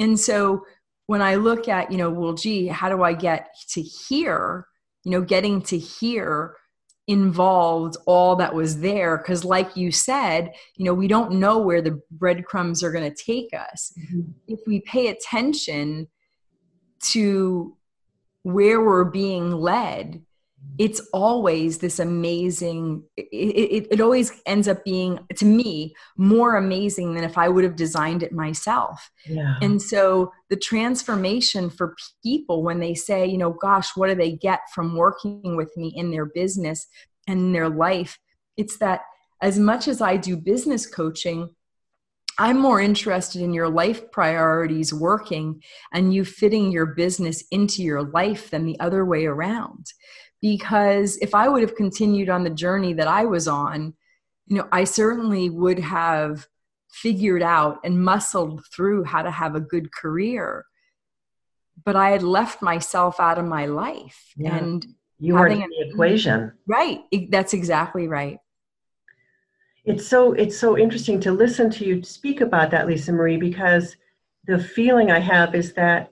And 0.00 0.18
so 0.18 0.64
when 1.10 1.22
I 1.22 1.34
look 1.34 1.66
at, 1.66 1.90
you 1.90 1.98
know, 1.98 2.08
well, 2.08 2.34
gee, 2.34 2.68
how 2.68 2.88
do 2.88 3.02
I 3.02 3.14
get 3.14 3.48
to 3.70 3.82
here? 3.82 4.68
You 5.02 5.10
know, 5.10 5.22
getting 5.22 5.60
to 5.62 5.76
here 5.76 6.54
involved 7.08 7.96
all 8.06 8.36
that 8.36 8.54
was 8.54 8.78
there 8.78 9.18
because 9.18 9.44
like 9.44 9.76
you 9.76 9.90
said 9.90 10.52
you 10.76 10.84
know 10.84 10.94
we 10.94 11.08
don't 11.08 11.32
know 11.32 11.58
where 11.58 11.82
the 11.82 12.00
breadcrumbs 12.12 12.84
are 12.84 12.92
going 12.92 13.10
to 13.10 13.24
take 13.24 13.48
us 13.52 13.92
mm-hmm. 13.98 14.20
if 14.46 14.60
we 14.64 14.80
pay 14.82 15.08
attention 15.08 16.06
to 17.00 17.76
where 18.44 18.80
we're 18.80 19.02
being 19.02 19.50
led 19.50 20.22
it's 20.80 21.00
always 21.12 21.78
this 21.78 21.98
amazing 21.98 23.02
it, 23.16 23.28
it, 23.32 23.86
it, 23.90 24.00
always 24.00 24.32
ends 24.46 24.66
up 24.66 24.82
being 24.84 25.18
to 25.36 25.44
me 25.44 25.94
more 26.16 26.56
amazing 26.56 27.14
than 27.14 27.24
if 27.24 27.36
i 27.36 27.48
would 27.48 27.64
have 27.64 27.76
designed 27.76 28.22
it 28.22 28.32
myself. 28.32 29.10
Yeah. 29.26 29.56
and 29.60 29.80
so 29.80 30.32
the 30.48 30.56
transformation 30.56 31.70
for 31.70 31.94
people 32.22 32.62
when 32.62 32.80
they 32.80 32.94
say 32.94 33.26
you 33.26 33.38
know 33.38 33.52
gosh 33.52 33.90
what 33.94 34.08
do 34.08 34.14
they 34.14 34.32
get 34.32 34.60
from 34.74 34.96
working 34.96 35.56
with 35.56 35.70
me 35.76 35.92
in 35.94 36.10
their 36.10 36.26
business 36.26 36.86
and 37.26 37.38
in 37.40 37.52
their 37.52 37.68
life? 37.68 38.18
It's 38.56 38.78
that 38.78 39.02
as 39.42 39.58
much 39.58 39.88
as 39.88 40.00
i 40.00 40.16
do 40.16 40.36
business 40.36 40.86
coaching 40.86 41.50
I'm 42.38 42.58
more 42.58 42.80
interested 42.80 43.42
in 43.42 43.52
your 43.52 43.68
life 43.68 44.10
priorities 44.12 44.94
working 44.94 45.62
and 45.92 46.14
you 46.14 46.24
fitting 46.24 46.72
your 46.72 46.86
business 46.86 47.44
into 47.50 47.82
your 47.82 48.02
life 48.02 48.48
than 48.48 48.64
the 48.64 48.80
other 48.80 49.04
way 49.04 49.26
around 49.26 49.92
because 50.40 51.16
if 51.18 51.34
I 51.34 51.48
would 51.48 51.62
have 51.62 51.74
continued 51.74 52.28
on 52.28 52.44
the 52.44 52.50
journey 52.50 52.92
that 52.94 53.08
I 53.08 53.24
was 53.26 53.46
on, 53.46 53.94
you 54.46 54.56
know, 54.56 54.68
I 54.72 54.84
certainly 54.84 55.50
would 55.50 55.78
have 55.78 56.46
figured 56.90 57.42
out 57.42 57.78
and 57.84 58.02
muscled 58.02 58.64
through 58.74 59.04
how 59.04 59.22
to 59.22 59.30
have 59.30 59.54
a 59.54 59.60
good 59.60 59.92
career. 59.92 60.64
But 61.84 61.96
I 61.96 62.10
had 62.10 62.22
left 62.22 62.62
myself 62.62 63.20
out 63.20 63.38
of 63.38 63.44
my 63.44 63.66
life. 63.66 64.32
Yeah. 64.36 64.56
And 64.56 64.84
you 65.18 65.34
were 65.34 65.46
in 65.46 65.60
the 65.60 65.88
equation. 65.88 66.52
Right. 66.66 67.02
That's 67.30 67.52
exactly 67.52 68.08
right. 68.08 68.38
It's 69.84 70.06
so 70.06 70.32
it's 70.32 70.58
so 70.58 70.76
interesting 70.76 71.20
to 71.20 71.32
listen 71.32 71.70
to 71.70 71.84
you 71.86 72.02
speak 72.02 72.40
about 72.40 72.70
that, 72.70 72.86
Lisa 72.86 73.12
Marie, 73.12 73.38
because 73.38 73.96
the 74.46 74.58
feeling 74.58 75.10
I 75.10 75.20
have 75.20 75.54
is 75.54 75.72
that 75.74 76.10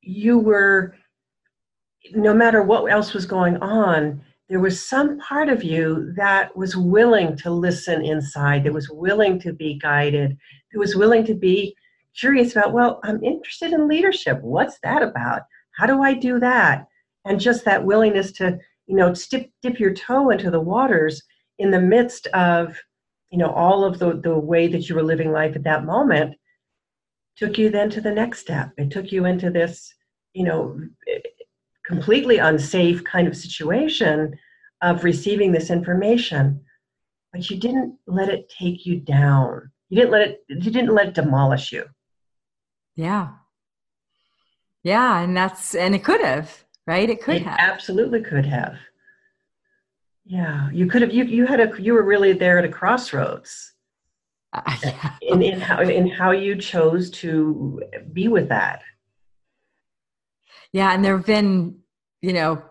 you 0.00 0.38
were 0.38 0.94
no 2.12 2.34
matter 2.34 2.62
what 2.62 2.90
else 2.90 3.12
was 3.12 3.26
going 3.26 3.56
on, 3.58 4.22
there 4.48 4.60
was 4.60 4.84
some 4.84 5.18
part 5.18 5.48
of 5.48 5.62
you 5.62 6.12
that 6.16 6.56
was 6.56 6.76
willing 6.76 7.36
to 7.36 7.50
listen 7.50 8.04
inside, 8.04 8.64
that 8.64 8.72
was 8.72 8.90
willing 8.90 9.38
to 9.40 9.52
be 9.52 9.78
guided, 9.78 10.36
that 10.72 10.78
was 10.78 10.96
willing 10.96 11.24
to 11.26 11.34
be 11.34 11.74
curious 12.18 12.52
about, 12.52 12.72
well, 12.72 13.00
I'm 13.04 13.22
interested 13.22 13.72
in 13.72 13.86
leadership. 13.86 14.40
What's 14.42 14.78
that 14.82 15.02
about? 15.02 15.42
How 15.76 15.86
do 15.86 16.02
I 16.02 16.14
do 16.14 16.40
that? 16.40 16.86
And 17.24 17.38
just 17.38 17.64
that 17.64 17.84
willingness 17.84 18.32
to, 18.32 18.58
you 18.86 18.96
know, 18.96 19.14
dip, 19.30 19.50
dip 19.62 19.78
your 19.78 19.94
toe 19.94 20.30
into 20.30 20.50
the 20.50 20.60
waters 20.60 21.22
in 21.58 21.70
the 21.70 21.80
midst 21.80 22.26
of, 22.28 22.76
you 23.30 23.38
know, 23.38 23.52
all 23.52 23.84
of 23.84 24.00
the, 24.00 24.20
the 24.20 24.36
way 24.36 24.66
that 24.66 24.88
you 24.88 24.96
were 24.96 25.02
living 25.02 25.30
life 25.30 25.54
at 25.54 25.62
that 25.64 25.84
moment 25.84 26.34
took 27.36 27.56
you 27.56 27.70
then 27.70 27.88
to 27.90 28.00
the 28.00 28.10
next 28.10 28.40
step. 28.40 28.72
It 28.76 28.90
took 28.90 29.12
you 29.12 29.26
into 29.26 29.50
this, 29.50 29.94
you 30.32 30.44
know, 30.44 30.80
completely 31.90 32.38
unsafe 32.38 33.02
kind 33.04 33.26
of 33.26 33.36
situation 33.36 34.38
of 34.80 35.04
receiving 35.04 35.50
this 35.52 35.70
information 35.70 36.60
but 37.32 37.48
you 37.48 37.56
didn't 37.58 37.96
let 38.06 38.28
it 38.28 38.48
take 38.48 38.86
you 38.86 38.98
down. 39.00 39.70
You 39.88 39.96
didn't 39.96 40.10
let 40.10 40.28
it 40.28 40.44
you 40.48 40.70
didn't 40.70 40.94
let 40.94 41.08
it 41.08 41.14
demolish 41.14 41.72
you. 41.72 41.84
Yeah. 42.96 43.28
Yeah 44.82 45.20
and 45.20 45.36
that's 45.36 45.74
and 45.74 45.94
it 45.94 46.04
could 46.04 46.20
have 46.20 46.64
right? 46.86 47.08
It 47.08 47.22
could 47.22 47.36
it 47.36 47.42
have. 47.42 47.58
absolutely 47.58 48.22
could 48.22 48.46
have. 48.46 48.76
Yeah 50.24 50.70
you 50.72 50.86
could 50.86 51.02
have 51.02 51.12
you 51.12 51.24
you 51.24 51.46
had 51.46 51.60
a 51.60 51.70
you 51.80 51.94
were 51.94 52.04
really 52.04 52.32
there 52.32 52.58
at 52.58 52.64
a 52.64 52.68
crossroads. 52.68 53.74
Uh, 54.52 54.62
yeah. 54.82 55.12
in 55.22 55.42
in 55.42 55.60
how 55.60 55.80
in 55.80 56.08
how 56.08 56.32
you 56.32 56.56
chose 56.56 57.10
to 57.10 57.80
be 58.12 58.26
with 58.28 58.48
that 58.48 58.82
yeah 60.72 60.92
and 60.92 61.04
there 61.04 61.16
have 61.16 61.26
been 61.26 61.78
you 62.22 62.32
know 62.32 62.62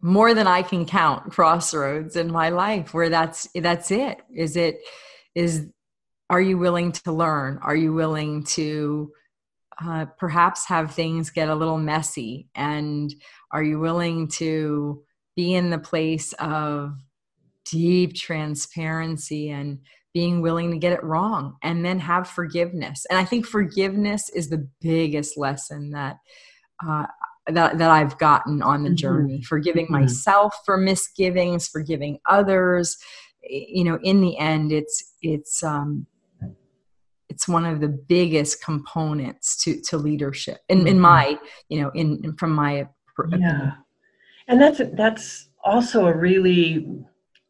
more 0.00 0.32
than 0.34 0.46
i 0.46 0.62
can 0.62 0.86
count 0.86 1.30
crossroads 1.30 2.16
in 2.16 2.30
my 2.30 2.48
life 2.48 2.94
where 2.94 3.08
that's 3.08 3.48
that's 3.54 3.90
it. 3.90 4.22
Is 4.34 4.56
it 4.56 4.80
is 5.34 5.68
are 6.28 6.40
you 6.40 6.58
willing 6.58 6.92
to 6.92 7.12
learn? 7.12 7.58
Are 7.60 7.74
you 7.74 7.92
willing 7.92 8.44
to 8.44 9.12
uh, 9.82 10.06
perhaps 10.18 10.66
have 10.66 10.94
things 10.94 11.30
get 11.30 11.48
a 11.48 11.54
little 11.54 11.78
messy? 11.78 12.48
And 12.54 13.12
are 13.50 13.62
you 13.62 13.80
willing 13.80 14.28
to 14.28 15.02
be 15.34 15.54
in 15.54 15.70
the 15.70 15.78
place 15.78 16.32
of 16.34 16.96
deep 17.64 18.14
transparency 18.14 19.50
and 19.50 19.80
being 20.14 20.40
willing 20.40 20.70
to 20.70 20.78
get 20.78 20.92
it 20.92 21.02
wrong 21.02 21.56
and 21.62 21.84
then 21.84 21.98
have 21.98 22.28
forgiveness? 22.28 23.06
And 23.10 23.18
i 23.18 23.24
think 23.24 23.46
forgiveness 23.46 24.28
is 24.30 24.48
the 24.48 24.68
biggest 24.80 25.36
lesson 25.36 25.90
that 25.90 26.16
uh, 26.86 27.06
that, 27.46 27.78
that 27.78 27.90
I've 27.90 28.18
gotten 28.18 28.62
on 28.62 28.82
the 28.82 28.90
mm-hmm. 28.90 28.96
journey, 28.96 29.42
forgiving 29.42 29.86
mm-hmm. 29.86 30.02
myself 30.02 30.54
for 30.64 30.76
misgivings, 30.76 31.68
forgiving 31.68 32.18
others. 32.26 32.96
You 33.42 33.84
know, 33.84 33.98
in 34.02 34.20
the 34.20 34.36
end, 34.38 34.72
it's 34.72 35.14
it's 35.22 35.62
um, 35.62 36.06
it's 37.28 37.48
one 37.48 37.64
of 37.64 37.80
the 37.80 37.88
biggest 37.88 38.62
components 38.62 39.62
to 39.64 39.80
to 39.82 39.96
leadership. 39.96 40.58
In 40.68 40.78
mm-hmm. 40.78 40.86
in 40.88 41.00
my 41.00 41.38
you 41.68 41.80
know 41.80 41.90
in, 41.94 42.20
in 42.24 42.36
from 42.36 42.52
my 42.52 42.88
yeah, 43.30 43.72
and 44.48 44.60
that's 44.60 44.80
that's 44.94 45.48
also 45.64 46.06
a 46.06 46.16
really 46.16 46.86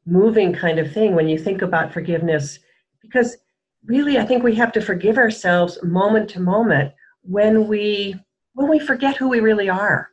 moving 0.07 0.53
kind 0.53 0.79
of 0.79 0.93
thing 0.93 1.15
when 1.15 1.29
you 1.29 1.39
think 1.39 1.63
about 1.63 1.93
forgiveness, 1.93 2.59
because 3.03 3.37
really 3.85 4.19
I 4.19 4.25
think 4.25 4.43
we 4.43 4.55
have 4.57 4.73
to 4.73 4.81
forgive 4.81 5.19
ourselves 5.19 5.79
moment 5.83 6.29
to 6.31 6.41
moment 6.41 6.93
when 7.23 7.69
we 7.69 8.15
when 8.61 8.71
we 8.71 8.79
forget 8.79 9.17
who 9.17 9.29
we 9.29 9.41
really 9.41 9.69
are. 9.71 10.11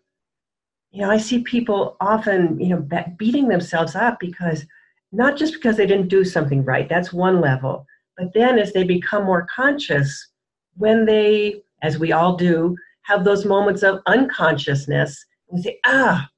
You 0.91 1.01
know, 1.01 1.11
I 1.11 1.17
see 1.17 1.39
people 1.43 1.97
often, 1.99 2.59
you 2.59 2.69
know, 2.69 2.87
beating 3.17 3.49
themselves 3.49 3.93
up 3.93 4.19
because 4.19 4.65
not 5.11 5.35
just 5.35 5.53
because 5.53 5.75
they 5.75 5.85
didn't 5.85 6.07
do 6.07 6.23
something 6.23 6.63
right, 6.63 6.87
that's 6.87 7.11
one 7.11 7.41
level, 7.41 7.85
but 8.17 8.33
then 8.33 8.57
as 8.57 8.71
they 8.71 8.83
become 8.83 9.25
more 9.25 9.45
conscious, 9.53 10.29
when 10.75 11.05
they, 11.05 11.61
as 11.81 11.99
we 11.99 12.13
all 12.13 12.37
do, 12.37 12.75
have 13.03 13.25
those 13.25 13.45
moments 13.45 13.83
of 13.83 13.99
unconsciousness 14.05 15.25
we 15.49 15.61
say, 15.61 15.79
ah, 15.85 16.29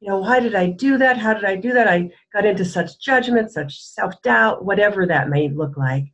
you 0.00 0.08
know, 0.08 0.18
why 0.18 0.40
did 0.40 0.54
I 0.54 0.70
do 0.70 0.98
that? 0.98 1.16
How 1.16 1.34
did 1.34 1.44
I 1.44 1.56
do 1.56 1.72
that? 1.72 1.88
I 1.88 2.10
got 2.32 2.44
into 2.44 2.64
such 2.64 3.00
judgment, 3.00 3.52
such 3.52 3.80
self 3.80 4.20
doubt, 4.22 4.64
whatever 4.64 5.06
that 5.06 5.28
may 5.28 5.48
look 5.48 5.76
like. 5.76 6.04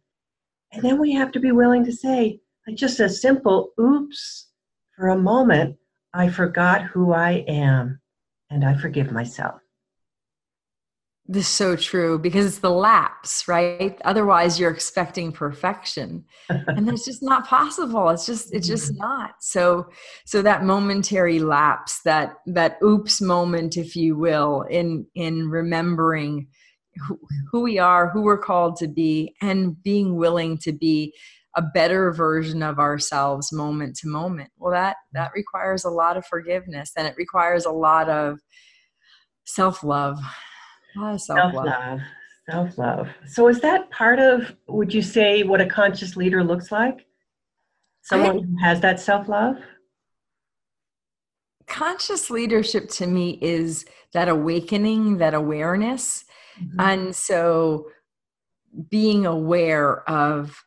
And 0.72 0.82
then 0.82 0.98
we 0.98 1.12
have 1.12 1.32
to 1.32 1.40
be 1.40 1.52
willing 1.52 1.84
to 1.84 1.92
say, 1.92 2.40
like 2.66 2.76
just 2.76 3.00
a 3.00 3.08
simple 3.08 3.70
oops, 3.80 4.48
for 4.96 5.08
a 5.08 5.18
moment, 5.18 5.76
I 6.12 6.28
forgot 6.28 6.82
who 6.82 7.12
I 7.12 7.44
am 7.48 8.00
and 8.50 8.64
I 8.64 8.76
forgive 8.76 9.10
myself. 9.10 9.60
This 11.26 11.46
is 11.46 11.52
so 11.52 11.74
true 11.74 12.18
because 12.18 12.44
it's 12.44 12.58
the 12.58 12.70
lapse, 12.70 13.48
right? 13.48 13.98
Otherwise, 14.04 14.60
you're 14.60 14.70
expecting 14.70 15.32
perfection, 15.32 16.22
and 16.50 16.86
it's 16.86 17.06
just 17.06 17.22
not 17.22 17.46
possible. 17.46 18.10
It's 18.10 18.26
just, 18.26 18.52
it's 18.52 18.68
just 18.68 18.92
mm-hmm. 18.92 19.04
not. 19.04 19.30
So, 19.40 19.88
so 20.26 20.42
that 20.42 20.64
momentary 20.64 21.38
lapse, 21.38 22.00
that 22.04 22.34
that 22.44 22.76
oops 22.84 23.22
moment, 23.22 23.78
if 23.78 23.96
you 23.96 24.16
will, 24.16 24.66
in 24.68 25.06
in 25.14 25.48
remembering 25.48 26.46
who, 27.08 27.18
who 27.50 27.62
we 27.62 27.78
are, 27.78 28.10
who 28.10 28.20
we're 28.20 28.36
called 28.36 28.76
to 28.76 28.86
be, 28.86 29.34
and 29.40 29.82
being 29.82 30.16
willing 30.16 30.58
to 30.58 30.72
be 30.72 31.14
a 31.56 31.62
better 31.62 32.12
version 32.12 32.62
of 32.62 32.78
ourselves 32.78 33.52
moment 33.52 33.96
to 33.96 34.08
moment. 34.08 34.50
Well, 34.58 34.72
that 34.72 34.96
that 35.12 35.30
requires 35.34 35.84
a 35.84 35.90
lot 35.90 36.16
of 36.16 36.26
forgiveness, 36.26 36.92
and 36.96 37.06
it 37.06 37.14
requires 37.16 37.64
a 37.64 37.70
lot 37.70 38.08
of 38.08 38.38
self 39.44 39.82
love 39.84 40.18
self 41.16 41.54
love. 41.54 42.00
Self 42.50 42.78
love. 42.78 43.08
So, 43.26 43.48
is 43.48 43.60
that 43.60 43.90
part 43.90 44.18
of, 44.18 44.54
would 44.68 44.92
you 44.92 45.02
say, 45.02 45.42
what 45.42 45.60
a 45.60 45.66
conscious 45.66 46.16
leader 46.16 46.44
looks 46.44 46.70
like? 46.70 47.06
Someone 48.02 48.36
I, 48.36 48.40
who 48.40 48.56
has 48.62 48.80
that 48.80 49.00
self 49.00 49.28
love? 49.28 49.56
Conscious 51.66 52.28
leadership 52.28 52.90
to 52.90 53.06
me 53.06 53.38
is 53.40 53.86
that 54.12 54.28
awakening, 54.28 55.18
that 55.18 55.32
awareness. 55.32 56.24
Mm-hmm. 56.60 56.80
And 56.80 57.16
so, 57.16 57.86
being 58.90 59.24
aware 59.24 60.08
of 60.08 60.62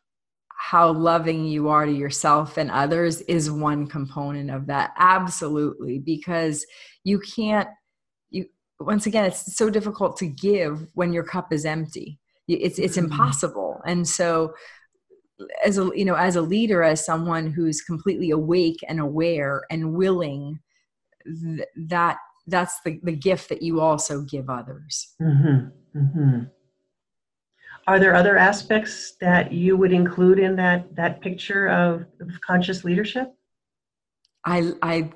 how 0.58 0.90
loving 0.92 1.44
you 1.44 1.68
are 1.68 1.86
to 1.86 1.92
yourself 1.92 2.56
and 2.56 2.70
others 2.70 3.20
is 3.22 3.50
one 3.50 3.86
component 3.86 4.50
of 4.50 4.66
that 4.66 4.92
absolutely 4.98 6.00
because 6.00 6.66
you 7.04 7.20
can't 7.20 7.68
you 8.30 8.44
once 8.80 9.06
again 9.06 9.24
it's 9.24 9.56
so 9.56 9.70
difficult 9.70 10.16
to 10.16 10.26
give 10.26 10.84
when 10.94 11.12
your 11.12 11.22
cup 11.22 11.52
is 11.52 11.64
empty 11.64 12.18
it's 12.48 12.78
it's 12.80 12.96
mm-hmm. 12.96 13.10
impossible 13.10 13.80
and 13.86 14.06
so 14.06 14.52
as 15.64 15.78
a 15.78 15.88
you 15.94 16.04
know 16.04 16.16
as 16.16 16.34
a 16.34 16.42
leader 16.42 16.82
as 16.82 17.06
someone 17.06 17.52
who's 17.52 17.80
completely 17.80 18.30
awake 18.30 18.78
and 18.88 18.98
aware 18.98 19.62
and 19.70 19.94
willing 19.94 20.58
th- 21.24 21.68
that 21.76 22.18
that's 22.48 22.80
the, 22.84 22.98
the 23.04 23.12
gift 23.12 23.48
that 23.48 23.62
you 23.62 23.80
also 23.80 24.22
give 24.22 24.50
others 24.50 25.14
mm-hmm. 25.22 25.68
Mm-hmm. 25.96 26.44
Are 27.88 27.98
there 27.98 28.14
other 28.14 28.36
aspects 28.36 29.14
that 29.18 29.50
you 29.50 29.74
would 29.74 29.92
include 29.92 30.38
in 30.38 30.54
that 30.56 30.94
that 30.94 31.22
picture 31.22 31.68
of, 31.68 32.04
of 32.20 32.40
conscious 32.46 32.84
leadership 32.84 33.34
i 34.44 34.70
i 34.82 35.10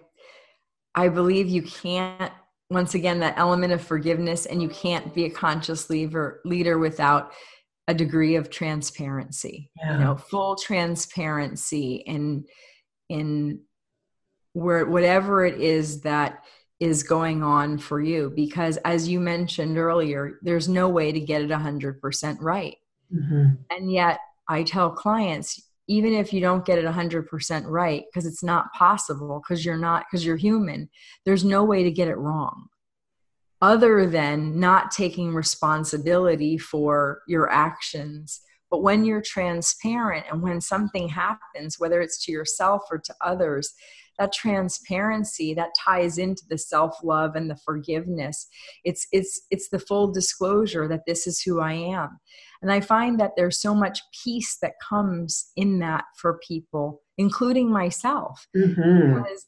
i 0.94 1.06
believe 1.06 1.48
you 1.48 1.62
can't 1.62 2.32
once 2.70 2.94
again 2.94 3.20
that 3.20 3.34
element 3.36 3.74
of 3.74 3.82
forgiveness 3.82 4.46
and 4.46 4.62
you 4.62 4.70
can't 4.70 5.14
be 5.14 5.26
a 5.26 5.30
conscious 5.30 5.90
leader 5.90 6.40
leader 6.46 6.78
without 6.78 7.32
a 7.88 7.94
degree 7.94 8.36
of 8.36 8.48
transparency 8.48 9.70
yeah. 9.76 9.92
you 9.92 10.04
know 10.04 10.16
full 10.16 10.56
transparency 10.56 11.96
in 12.06 12.42
in 13.10 13.60
where 14.54 14.86
whatever 14.86 15.44
it 15.44 15.60
is 15.60 16.00
that 16.00 16.42
is 16.82 17.02
going 17.02 17.42
on 17.42 17.78
for 17.78 18.00
you. 18.00 18.32
Because 18.34 18.76
as 18.78 19.08
you 19.08 19.20
mentioned 19.20 19.78
earlier 19.78 20.38
there's 20.42 20.68
no 20.68 20.88
way 20.88 21.12
to 21.12 21.20
get 21.20 21.42
it 21.42 21.50
100% 21.50 22.36
right. 22.40 22.76
Mm-hmm. 23.14 23.46
and 23.68 23.92
yet 23.92 24.20
i 24.48 24.62
tell 24.62 24.90
clients 24.90 25.60
even 25.86 26.14
if 26.14 26.32
you 26.32 26.40
don't 26.40 26.64
get 26.64 26.78
it 26.78 26.86
100% 26.86 27.64
right 27.66 28.04
because 28.08 28.24
it's 28.24 28.42
not 28.42 28.72
possible 28.72 29.42
because 29.42 29.66
you're 29.66 29.76
not 29.76 30.06
because 30.10 30.24
you're 30.24 30.38
human 30.38 30.88
there's 31.26 31.44
no 31.44 31.62
way 31.62 31.82
to 31.82 31.90
get 31.90 32.08
it 32.08 32.16
wrong. 32.16 32.68
Other 33.60 34.06
than 34.06 34.58
not 34.58 34.90
taking 34.90 35.34
responsibility 35.34 36.56
for 36.58 37.20
your 37.28 37.50
actions. 37.50 38.40
But 38.70 38.82
when 38.82 39.04
you're 39.04 39.22
transparent 39.22 40.24
and 40.30 40.42
when 40.42 40.60
something 40.60 41.08
happens 41.08 41.78
whether 41.78 42.00
it's 42.00 42.24
to 42.24 42.32
yourself 42.32 42.82
or 42.90 42.98
to 42.98 43.14
others 43.20 43.74
that 44.18 44.32
transparency 44.32 45.54
that 45.54 45.70
ties 45.78 46.18
into 46.18 46.42
the 46.48 46.58
self-love 46.58 47.34
and 47.34 47.50
the 47.50 47.56
forgiveness 47.64 48.46
it's 48.84 49.06
it's 49.12 49.42
it's 49.50 49.68
the 49.70 49.78
full 49.78 50.10
disclosure 50.12 50.88
that 50.88 51.06
this 51.06 51.26
is 51.26 51.40
who 51.40 51.60
i 51.60 51.72
am 51.72 52.18
and 52.62 52.70
I 52.70 52.80
find 52.80 53.18
that 53.18 53.32
there's 53.36 53.60
so 53.60 53.74
much 53.74 54.00
peace 54.24 54.56
that 54.62 54.74
comes 54.88 55.50
in 55.56 55.80
that 55.80 56.04
for 56.16 56.38
people, 56.46 57.02
including 57.18 57.70
myself. 57.70 58.46
Mm-hmm. 58.56 59.16
Because 59.16 59.46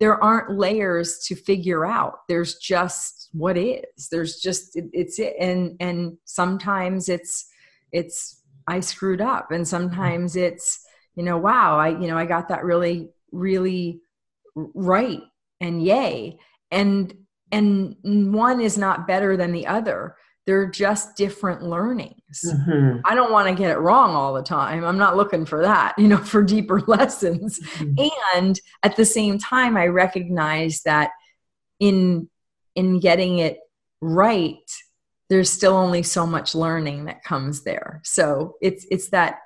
there 0.00 0.22
aren't 0.22 0.58
layers 0.58 1.18
to 1.26 1.36
figure 1.36 1.84
out. 1.84 2.20
There's 2.26 2.56
just 2.56 3.28
what 3.32 3.58
is. 3.58 4.08
There's 4.10 4.40
just 4.40 4.76
it, 4.76 4.86
it's 4.92 5.18
it. 5.18 5.34
And 5.38 5.76
and 5.78 6.16
sometimes 6.24 7.10
it's 7.10 7.46
it's 7.92 8.42
I 8.66 8.80
screwed 8.80 9.20
up. 9.20 9.50
And 9.50 9.68
sometimes 9.68 10.34
it's, 10.34 10.80
you 11.16 11.22
know, 11.22 11.36
wow, 11.36 11.78
I, 11.78 11.88
you 11.88 12.08
know, 12.08 12.16
I 12.16 12.24
got 12.24 12.48
that 12.48 12.64
really, 12.64 13.10
really 13.34 14.00
right 14.54 15.22
and 15.60 15.82
yay. 15.82 16.38
And 16.70 17.14
and 17.52 17.96
one 18.02 18.60
is 18.60 18.76
not 18.76 19.06
better 19.06 19.36
than 19.36 19.52
the 19.52 19.66
other 19.66 20.16
they're 20.46 20.68
just 20.68 21.16
different 21.16 21.62
learnings. 21.62 22.40
Mm-hmm. 22.46 22.98
I 23.04 23.14
don't 23.14 23.32
want 23.32 23.48
to 23.48 23.54
get 23.54 23.70
it 23.70 23.78
wrong 23.78 24.14
all 24.14 24.34
the 24.34 24.42
time. 24.42 24.84
I'm 24.84 24.98
not 24.98 25.16
looking 25.16 25.46
for 25.46 25.62
that, 25.62 25.94
you 25.98 26.08
know, 26.08 26.16
for 26.24 26.42
deeper 26.42 26.80
lessons. 26.86 27.60
Mm-hmm. 27.60 28.38
And 28.38 28.60
at 28.82 28.96
the 28.96 29.04
same 29.04 29.38
time, 29.38 29.76
I 29.76 29.86
recognize 29.86 30.82
that 30.84 31.10
in 31.80 32.28
in 32.74 32.98
getting 32.98 33.38
it 33.38 33.58
right, 34.00 34.70
there's 35.30 35.50
still 35.50 35.74
only 35.74 36.02
so 36.02 36.26
much 36.26 36.54
learning 36.54 37.06
that 37.06 37.24
comes 37.24 37.62
there. 37.62 38.00
So 38.04 38.56
it's 38.60 38.86
it's 38.90 39.08
that 39.10 39.38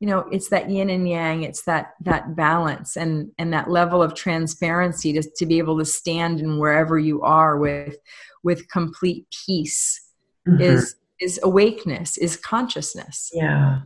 you 0.00 0.06
know 0.06 0.20
it's 0.30 0.48
that 0.48 0.70
yin 0.70 0.90
and 0.90 1.08
yang 1.08 1.42
it's 1.42 1.62
that 1.62 1.94
that 2.00 2.36
balance 2.36 2.96
and 2.96 3.30
and 3.38 3.52
that 3.52 3.68
level 3.70 4.02
of 4.02 4.14
transparency 4.14 5.12
to, 5.12 5.22
to 5.36 5.46
be 5.46 5.58
able 5.58 5.78
to 5.78 5.84
stand 5.84 6.40
in 6.40 6.58
wherever 6.58 6.98
you 6.98 7.22
are 7.22 7.58
with 7.58 7.96
with 8.42 8.68
complete 8.68 9.26
peace 9.46 10.08
mm-hmm. 10.46 10.60
is 10.60 10.94
is 11.20 11.40
awakeness 11.42 12.16
is 12.18 12.36
consciousness. 12.36 13.30
Yeah. 13.34 13.80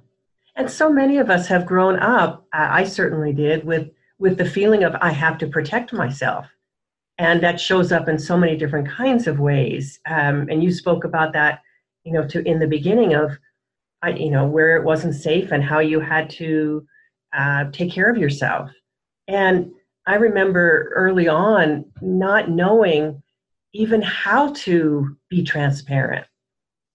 And 0.54 0.70
so 0.70 0.92
many 0.92 1.16
of 1.16 1.30
us 1.30 1.46
have 1.48 1.64
grown 1.66 1.98
up 1.98 2.46
i 2.52 2.84
certainly 2.84 3.32
did 3.32 3.64
with 3.64 3.88
with 4.18 4.36
the 4.36 4.44
feeling 4.44 4.84
of 4.84 4.94
i 5.00 5.10
have 5.10 5.38
to 5.38 5.46
protect 5.46 5.92
myself. 5.92 6.46
And 7.18 7.42
that 7.42 7.60
shows 7.60 7.92
up 7.92 8.08
in 8.08 8.18
so 8.18 8.36
many 8.36 8.56
different 8.56 8.88
kinds 8.88 9.26
of 9.26 9.38
ways. 9.38 10.00
Um, 10.06 10.48
and 10.50 10.62
you 10.62 10.72
spoke 10.72 11.04
about 11.04 11.32
that 11.34 11.62
you 12.04 12.12
know 12.12 12.26
to 12.28 12.46
in 12.46 12.58
the 12.58 12.66
beginning 12.66 13.14
of 13.14 13.38
I, 14.02 14.10
you 14.10 14.30
know 14.30 14.46
where 14.46 14.76
it 14.76 14.84
wasn't 14.84 15.14
safe 15.14 15.52
and 15.52 15.62
how 15.62 15.78
you 15.78 16.00
had 16.00 16.28
to 16.30 16.86
uh, 17.36 17.64
take 17.72 17.92
care 17.92 18.10
of 18.10 18.18
yourself 18.18 18.70
and 19.28 19.70
i 20.06 20.16
remember 20.16 20.92
early 20.94 21.28
on 21.28 21.84
not 22.00 22.50
knowing 22.50 23.22
even 23.72 24.02
how 24.02 24.52
to 24.52 25.16
be 25.30 25.42
transparent 25.42 26.26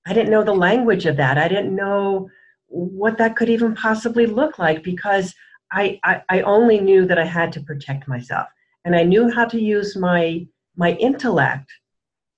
I 0.08 0.14
didn't 0.14 0.32
know 0.32 0.44
the 0.44 0.54
language 0.54 1.06
of 1.06 1.18
that. 1.18 1.38
I 1.38 1.50
didn't 1.50 1.76
know 1.76 2.30
what 2.68 3.18
that 3.18 3.36
could 3.36 3.50
even 3.50 3.76
possibly 3.76 4.26
look 4.26 4.58
like 4.58 4.82
because 4.82 5.36
I, 5.72 6.00
I, 6.04 6.22
I 6.30 6.42
only 6.42 6.80
knew 6.80 7.06
that 7.06 7.20
I 7.20 7.26
had 7.26 7.52
to 7.54 7.62
protect 7.62 8.08
myself. 8.08 8.48
And 8.86 8.96
I 8.96 9.04
knew 9.04 9.30
how 9.30 9.46
to 9.46 9.60
use 9.60 9.98
my 9.98 10.48
my 10.78 10.92
intellect 10.94 11.70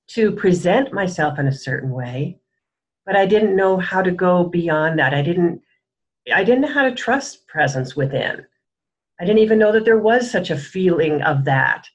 to 0.08 0.32
present 0.32 0.94
myself 0.94 1.38
in 1.38 1.48
a 1.48 1.52
certain 1.52 1.92
way, 1.92 2.40
but 3.10 3.16
I 3.16 3.26
didn't 3.26 3.56
know 3.56 3.76
how 3.76 4.04
to 4.04 4.12
go 4.12 4.44
beyond 4.44 5.00
that. 5.00 5.16
I 5.16 5.24
didn't 5.24 5.64
I 6.32 6.44
didn't 6.44 6.62
know 6.62 6.72
how 6.72 6.84
to 6.84 6.94
trust 6.94 7.48
presence 7.48 7.96
within. 7.96 8.46
I 9.20 9.26
didn't 9.26 9.40
even 9.40 9.58
know 9.58 9.72
that 9.72 9.84
there 9.84 9.98
was 9.98 10.30
such 10.30 10.52
a 10.52 10.58
feeling 10.58 11.20
of 11.24 11.44
that. 11.46 11.88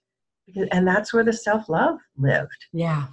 And 0.73 0.85
that's 0.85 1.15
where 1.15 1.23
the 1.23 1.33
self-love 1.33 2.01
lived. 2.17 2.67
Yeah. 2.73 3.07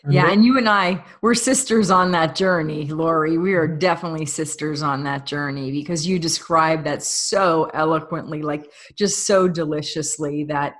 Mm-hmm. 0.00 0.12
Yeah, 0.12 0.30
and 0.30 0.44
you 0.44 0.58
and 0.58 0.68
I, 0.68 1.02
we're 1.22 1.34
sisters 1.34 1.90
on 1.90 2.10
that 2.10 2.36
journey, 2.36 2.84
Laurie. 2.84 3.38
We 3.38 3.54
are 3.54 3.66
definitely 3.66 4.26
sisters 4.26 4.82
on 4.82 5.04
that 5.04 5.24
journey 5.24 5.72
because 5.72 6.06
you 6.06 6.18
described 6.18 6.84
that 6.84 7.02
so 7.02 7.70
eloquently, 7.72 8.42
like 8.42 8.70
just 8.94 9.26
so 9.26 9.48
deliciously, 9.48 10.44
that 10.44 10.74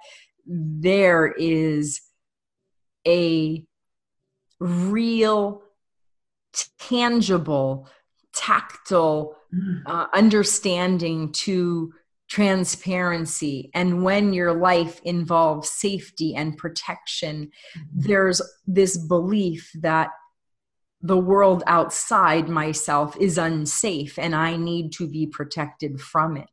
there 0.47 1.33
is 1.39 2.03
a 3.07 3.65
real, 4.61 5.63
tangible, 6.79 7.89
tactile 8.35 9.37
mm. 9.55 9.83
uh, 9.87 10.07
understanding 10.13 11.33
to 11.33 11.93
transparency 12.29 13.71
and 13.73 14.05
when 14.05 14.35
your 14.35 14.53
life 14.53 15.01
involves 15.03 15.71
safety 15.71 16.35
and 16.35 16.59
protection 16.59 17.47
mm-hmm. 17.47 18.01
there's 18.03 18.43
this 18.67 18.99
belief 18.99 19.71
that 19.81 20.11
the 21.01 21.17
world 21.17 21.63
outside 21.67 22.49
myself 22.49 23.17
is 23.19 23.39
unsafe 23.39 24.19
and 24.19 24.35
I 24.35 24.57
need 24.57 24.93
to 24.95 25.07
be 25.07 25.27
protected 25.27 26.01
from 26.01 26.37
it. 26.37 26.49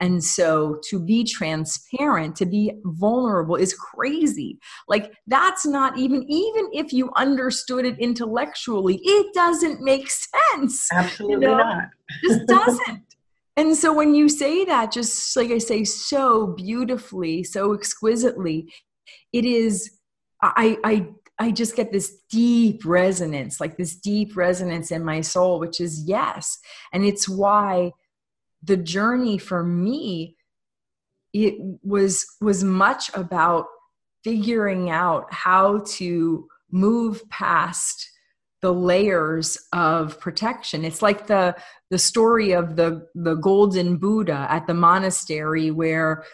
And 0.00 0.22
so 0.22 0.80
to 0.88 0.98
be 0.98 1.24
transparent, 1.24 2.36
to 2.36 2.46
be 2.46 2.72
vulnerable 2.84 3.56
is 3.56 3.74
crazy. 3.74 4.58
Like 4.88 5.12
that's 5.26 5.66
not 5.66 5.98
even, 5.98 6.24
even 6.30 6.70
if 6.72 6.92
you 6.92 7.10
understood 7.16 7.84
it 7.84 7.98
intellectually, 7.98 9.00
it 9.02 9.34
doesn't 9.34 9.80
make 9.80 10.08
sense. 10.10 10.88
Absolutely 10.92 11.34
you 11.34 11.40
know? 11.40 11.58
not. 11.58 11.84
just 12.24 12.46
doesn't. 12.46 13.02
And 13.56 13.76
so 13.76 13.92
when 13.92 14.14
you 14.14 14.28
say 14.28 14.64
that, 14.64 14.90
just 14.90 15.36
like 15.36 15.50
I 15.50 15.58
say, 15.58 15.84
so 15.84 16.48
beautifully, 16.48 17.44
so 17.44 17.72
exquisitely, 17.72 18.72
it 19.32 19.44
is, 19.44 19.98
I, 20.42 20.76
I 20.82 21.08
I 21.38 21.50
just 21.50 21.74
get 21.74 21.90
this 21.90 22.18
deep 22.30 22.84
resonance, 22.84 23.60
like 23.60 23.76
this 23.76 23.96
deep 23.96 24.36
resonance 24.36 24.90
in 24.92 25.04
my 25.04 25.20
soul, 25.20 25.58
which 25.58 25.80
is 25.80 26.04
yes. 26.06 26.58
And 26.92 27.04
it's 27.04 27.28
why 27.28 27.92
the 28.64 28.76
journey 28.76 29.38
for 29.38 29.62
me 29.62 30.36
it 31.32 31.54
was 31.82 32.24
was 32.40 32.64
much 32.64 33.10
about 33.14 33.66
figuring 34.22 34.88
out 34.88 35.32
how 35.32 35.82
to 35.86 36.48
move 36.70 37.28
past 37.28 38.10
the 38.62 38.72
layers 38.72 39.58
of 39.74 40.18
protection. 40.20 40.84
It's 40.84 41.02
like 41.02 41.26
the 41.26 41.54
the 41.90 41.98
story 41.98 42.52
of 42.52 42.76
the 42.76 43.06
the 43.14 43.34
golden 43.34 43.98
buddha 43.98 44.46
at 44.48 44.66
the 44.66 44.74
monastery 44.74 45.70
where 45.70 46.24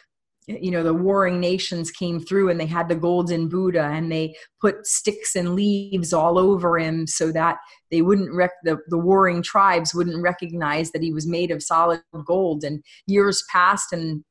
you 0.46 0.70
know 0.70 0.83
the 0.83 0.94
warring 0.94 1.38
nations 1.38 1.90
came 1.90 2.18
through 2.18 2.48
and 2.48 2.59
they 2.59 2.66
had 2.66 2.88
the 2.88 2.94
golden 2.94 3.48
buddha 3.48 3.83
and 3.83 4.11
they 4.11 4.35
put 4.61 4.87
sticks 4.87 5.37
and 5.37 5.55
leaves 5.55 6.12
all 6.12 6.38
over 6.38 6.79
him 6.79 7.07
so 7.07 7.31
that 7.33 7.59
they 7.90 8.03
wouldn't 8.03 8.33
rec- 8.35 8.50
the, 8.64 8.79
the 8.88 8.98
warring 8.98 9.42
tribes 9.42 9.94
wouldn't 9.94 10.22
recognize 10.22 10.92
that 10.92 11.03
he 11.03 11.12
was 11.12 11.26
made 11.26 11.50
of 11.50 11.62
solid 11.62 12.00
gold. 12.24 12.64
And 12.64 12.83
years 13.07 13.44
passed 13.50 13.92
and 13.92 14.24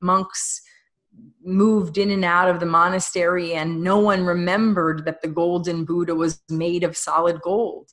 monks 0.00 0.60
moved 1.44 1.98
in 1.98 2.10
and 2.10 2.24
out 2.24 2.48
of 2.48 2.58
the 2.58 2.66
monastery 2.66 3.54
and 3.54 3.82
no 3.82 3.98
one 3.98 4.24
remembered 4.24 5.04
that 5.04 5.22
the 5.22 5.28
golden 5.28 5.84
buddha 5.84 6.14
was 6.14 6.42
made 6.48 6.82
of 6.82 6.96
solid 6.96 7.40
gold. 7.40 7.88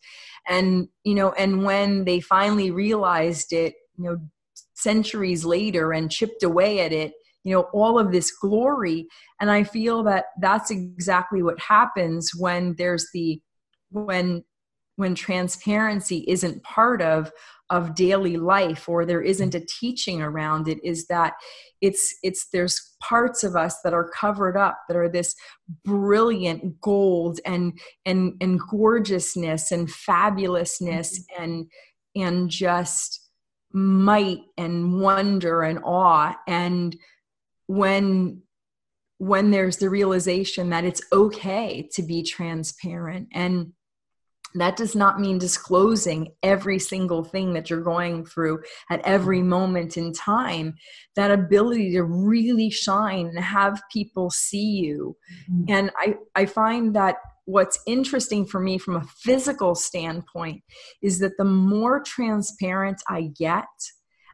And 0.47 0.87
you 1.03 1.13
know 1.13 1.31
and 1.33 1.63
when 1.63 2.05
they 2.05 2.19
finally 2.19 2.71
realized 2.71 3.53
it 3.53 3.75
you 3.97 4.03
know 4.05 4.17
centuries 4.73 5.45
later 5.45 5.93
and 5.93 6.09
chipped 6.09 6.41
away 6.41 6.79
at 6.79 6.91
it 6.91 7.13
you 7.43 7.53
know 7.53 7.67
all 7.73 7.97
of 7.99 8.11
this 8.11 8.31
glory 8.31 9.07
and 9.39 9.49
i 9.49 9.63
feel 9.63 10.03
that 10.03 10.25
that's 10.39 10.71
exactly 10.71 11.41
what 11.41 11.59
happens 11.59 12.31
when 12.37 12.75
there's 12.77 13.07
the 13.13 13.41
when 13.89 14.43
when 14.95 15.15
transparency 15.15 16.23
isn't 16.27 16.63
part 16.63 17.01
of 17.01 17.31
of 17.69 17.95
daily 17.95 18.35
life 18.35 18.89
or 18.89 19.05
there 19.05 19.21
isn't 19.21 19.55
a 19.55 19.65
teaching 19.79 20.21
around 20.21 20.67
it 20.67 20.77
is 20.83 21.07
that 21.07 21.33
it's 21.79 22.13
it's 22.21 22.49
there's 22.51 22.95
parts 23.01 23.43
of 23.43 23.55
us 23.55 23.77
that 23.83 23.93
are 23.93 24.09
covered 24.09 24.57
up 24.57 24.77
that 24.87 24.97
are 24.97 25.09
this 25.09 25.33
brilliant 25.83 26.79
gold 26.81 27.39
and 27.45 27.79
and 28.05 28.33
and 28.41 28.59
gorgeousness 28.69 29.71
and 29.71 29.87
fabulousness 29.87 31.11
mm-hmm. 31.13 31.43
and 31.43 31.65
and 32.15 32.49
just 32.49 33.29
might 33.73 34.41
and 34.57 35.01
wonder 35.01 35.63
and 35.63 35.79
awe 35.83 36.35
and 36.47 36.97
when 37.67 38.41
when 39.21 39.51
there's 39.51 39.77
the 39.77 39.89
realization 39.89 40.71
that 40.71 40.83
it's 40.83 41.01
okay 41.13 41.87
to 41.93 42.01
be 42.01 42.23
transparent. 42.23 43.27
And 43.31 43.73
that 44.55 44.75
does 44.75 44.95
not 44.95 45.19
mean 45.19 45.37
disclosing 45.37 46.33
every 46.41 46.79
single 46.79 47.23
thing 47.23 47.53
that 47.53 47.69
you're 47.69 47.83
going 47.83 48.25
through 48.25 48.63
at 48.89 48.99
every 49.01 49.43
moment 49.43 49.95
in 49.95 50.11
time. 50.11 50.73
That 51.15 51.29
ability 51.29 51.91
to 51.91 52.03
really 52.03 52.71
shine 52.71 53.27
and 53.27 53.39
have 53.39 53.79
people 53.93 54.31
see 54.31 54.71
you. 54.81 55.15
Mm-hmm. 55.49 55.71
and 55.71 55.91
i 55.97 56.15
i 56.35 56.45
find 56.45 56.95
that 56.95 57.17
what's 57.45 57.79
interesting 57.85 58.45
for 58.45 58.59
me 58.59 58.77
from 58.77 58.95
a 58.95 59.03
physical 59.03 59.75
standpoint 59.75 60.63
is 61.01 61.19
that 61.19 61.37
the 61.37 61.45
more 61.45 62.01
transparent 62.01 63.01
i 63.07 63.29
get 63.37 63.67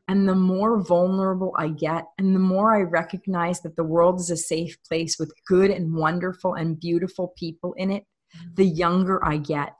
and 0.08 0.28
the 0.28 0.36
more 0.36 0.82
vulnerable 0.82 1.54
I 1.58 1.70
get, 1.70 2.06
and 2.18 2.34
the 2.34 2.40
more 2.40 2.76
I 2.76 2.82
recognize 2.82 3.62
that 3.62 3.76
the 3.76 3.84
world 3.84 4.20
is 4.20 4.30
a 4.30 4.38
safe 4.38 4.78
place 4.88 5.20
with 5.20 5.34
good 5.48 5.70
and 5.70 5.94
wonderful 5.94 6.54
and 6.54 6.80
beautiful 6.80 7.34
people 7.38 7.74
in 7.74 7.92
it, 7.92 8.04
mm-hmm. 8.36 8.54
the 8.56 8.66
younger 8.66 9.24
I 9.24 9.38
get. 9.38 9.74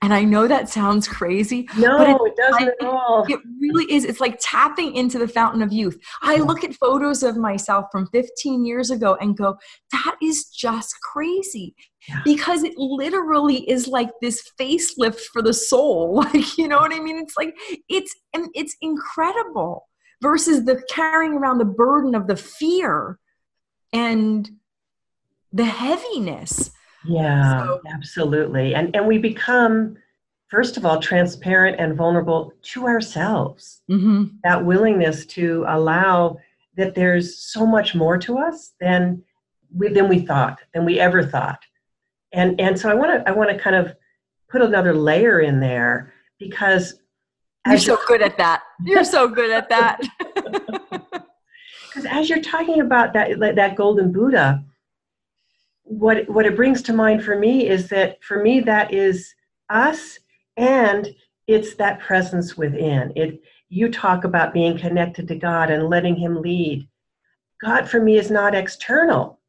And 0.00 0.14
I 0.14 0.24
know 0.24 0.46
that 0.46 0.68
sounds 0.68 1.08
crazy. 1.08 1.68
No, 1.76 1.98
but 1.98 2.08
it, 2.08 2.16
it 2.24 2.36
doesn't 2.36 2.66
like, 2.66 2.74
at 2.80 2.86
all. 2.86 3.24
It 3.28 3.40
really 3.60 3.92
is. 3.92 4.04
It's 4.04 4.20
like 4.20 4.38
tapping 4.40 4.94
into 4.94 5.18
the 5.18 5.28
fountain 5.28 5.62
of 5.62 5.72
youth. 5.72 5.98
I 6.22 6.36
look 6.36 6.64
at 6.64 6.74
photos 6.74 7.22
of 7.22 7.36
myself 7.36 7.86
from 7.90 8.06
15 8.08 8.64
years 8.64 8.90
ago 8.90 9.16
and 9.20 9.36
go, 9.36 9.56
that 9.92 10.16
is 10.22 10.46
just 10.46 10.94
crazy. 11.00 11.74
Yeah. 12.08 12.20
Because 12.24 12.64
it 12.64 12.76
literally 12.76 13.68
is 13.68 13.86
like 13.86 14.10
this 14.20 14.50
facelift 14.60 15.20
for 15.32 15.42
the 15.42 15.54
soul. 15.54 16.24
Like, 16.32 16.56
you 16.56 16.68
know 16.68 16.78
what 16.78 16.94
I 16.94 17.00
mean? 17.00 17.18
It's 17.18 17.36
like 17.36 17.54
it's 17.88 18.14
it's 18.32 18.76
incredible 18.80 19.88
versus 20.22 20.64
the 20.64 20.82
carrying 20.88 21.34
around 21.34 21.58
the 21.58 21.64
burden 21.64 22.14
of 22.14 22.26
the 22.26 22.36
fear 22.36 23.18
and 23.92 24.48
the 25.52 25.64
heaviness 25.64 26.70
yeah, 27.06 27.64
so, 27.64 27.80
absolutely. 27.92 28.74
And 28.74 28.94
and 28.94 29.06
we 29.06 29.18
become 29.18 29.96
first 30.48 30.76
of 30.76 30.84
all 30.84 31.00
transparent 31.00 31.80
and 31.80 31.96
vulnerable 31.96 32.52
to 32.62 32.86
ourselves. 32.86 33.82
Mm-hmm. 33.90 34.36
That 34.44 34.64
willingness 34.64 35.26
to 35.26 35.64
allow 35.68 36.38
that 36.76 36.94
there's 36.94 37.38
so 37.38 37.66
much 37.66 37.94
more 37.94 38.18
to 38.18 38.38
us 38.38 38.72
than 38.80 39.22
we 39.74 39.88
than 39.88 40.08
we 40.08 40.20
thought, 40.20 40.60
than 40.74 40.84
we 40.84 41.00
ever 41.00 41.24
thought. 41.24 41.60
And 42.32 42.60
and 42.60 42.78
so 42.78 42.90
I 42.90 42.94
want 42.94 43.24
to 43.24 43.28
I 43.28 43.32
want 43.32 43.50
to 43.50 43.58
kind 43.58 43.76
of 43.76 43.94
put 44.50 44.62
another 44.62 44.94
layer 44.94 45.40
in 45.40 45.60
there 45.60 46.12
because 46.38 46.94
you're 47.66 47.78
so 47.78 47.98
good 48.06 48.22
at 48.22 48.36
that. 48.38 48.62
You're 48.84 49.04
so 49.04 49.28
good 49.28 49.50
at 49.50 49.68
that. 49.68 50.00
Because 51.92 52.08
as 52.10 52.30
you're 52.30 52.40
talking 52.40 52.80
about 52.80 53.12
that 53.12 53.38
that 53.38 53.76
golden 53.76 54.12
Buddha, 54.12 54.64
what 55.84 56.28
what 56.28 56.46
it 56.46 56.56
brings 56.56 56.82
to 56.82 56.92
mind 56.92 57.24
for 57.24 57.38
me 57.38 57.68
is 57.68 57.88
that 57.88 58.22
for 58.22 58.42
me 58.42 58.60
that 58.60 58.94
is 58.94 59.34
us 59.68 60.18
and 60.56 61.08
it's 61.46 61.74
that 61.74 62.00
presence 62.00 62.56
within. 62.56 63.12
It 63.16 63.40
you 63.68 63.90
talk 63.90 64.24
about 64.24 64.52
being 64.52 64.78
connected 64.78 65.28
to 65.28 65.36
god 65.36 65.70
and 65.70 65.88
letting 65.88 66.16
him 66.16 66.40
lead. 66.40 66.88
God 67.60 67.88
for 67.88 68.00
me 68.00 68.16
is 68.16 68.30
not 68.30 68.54
external. 68.54 69.40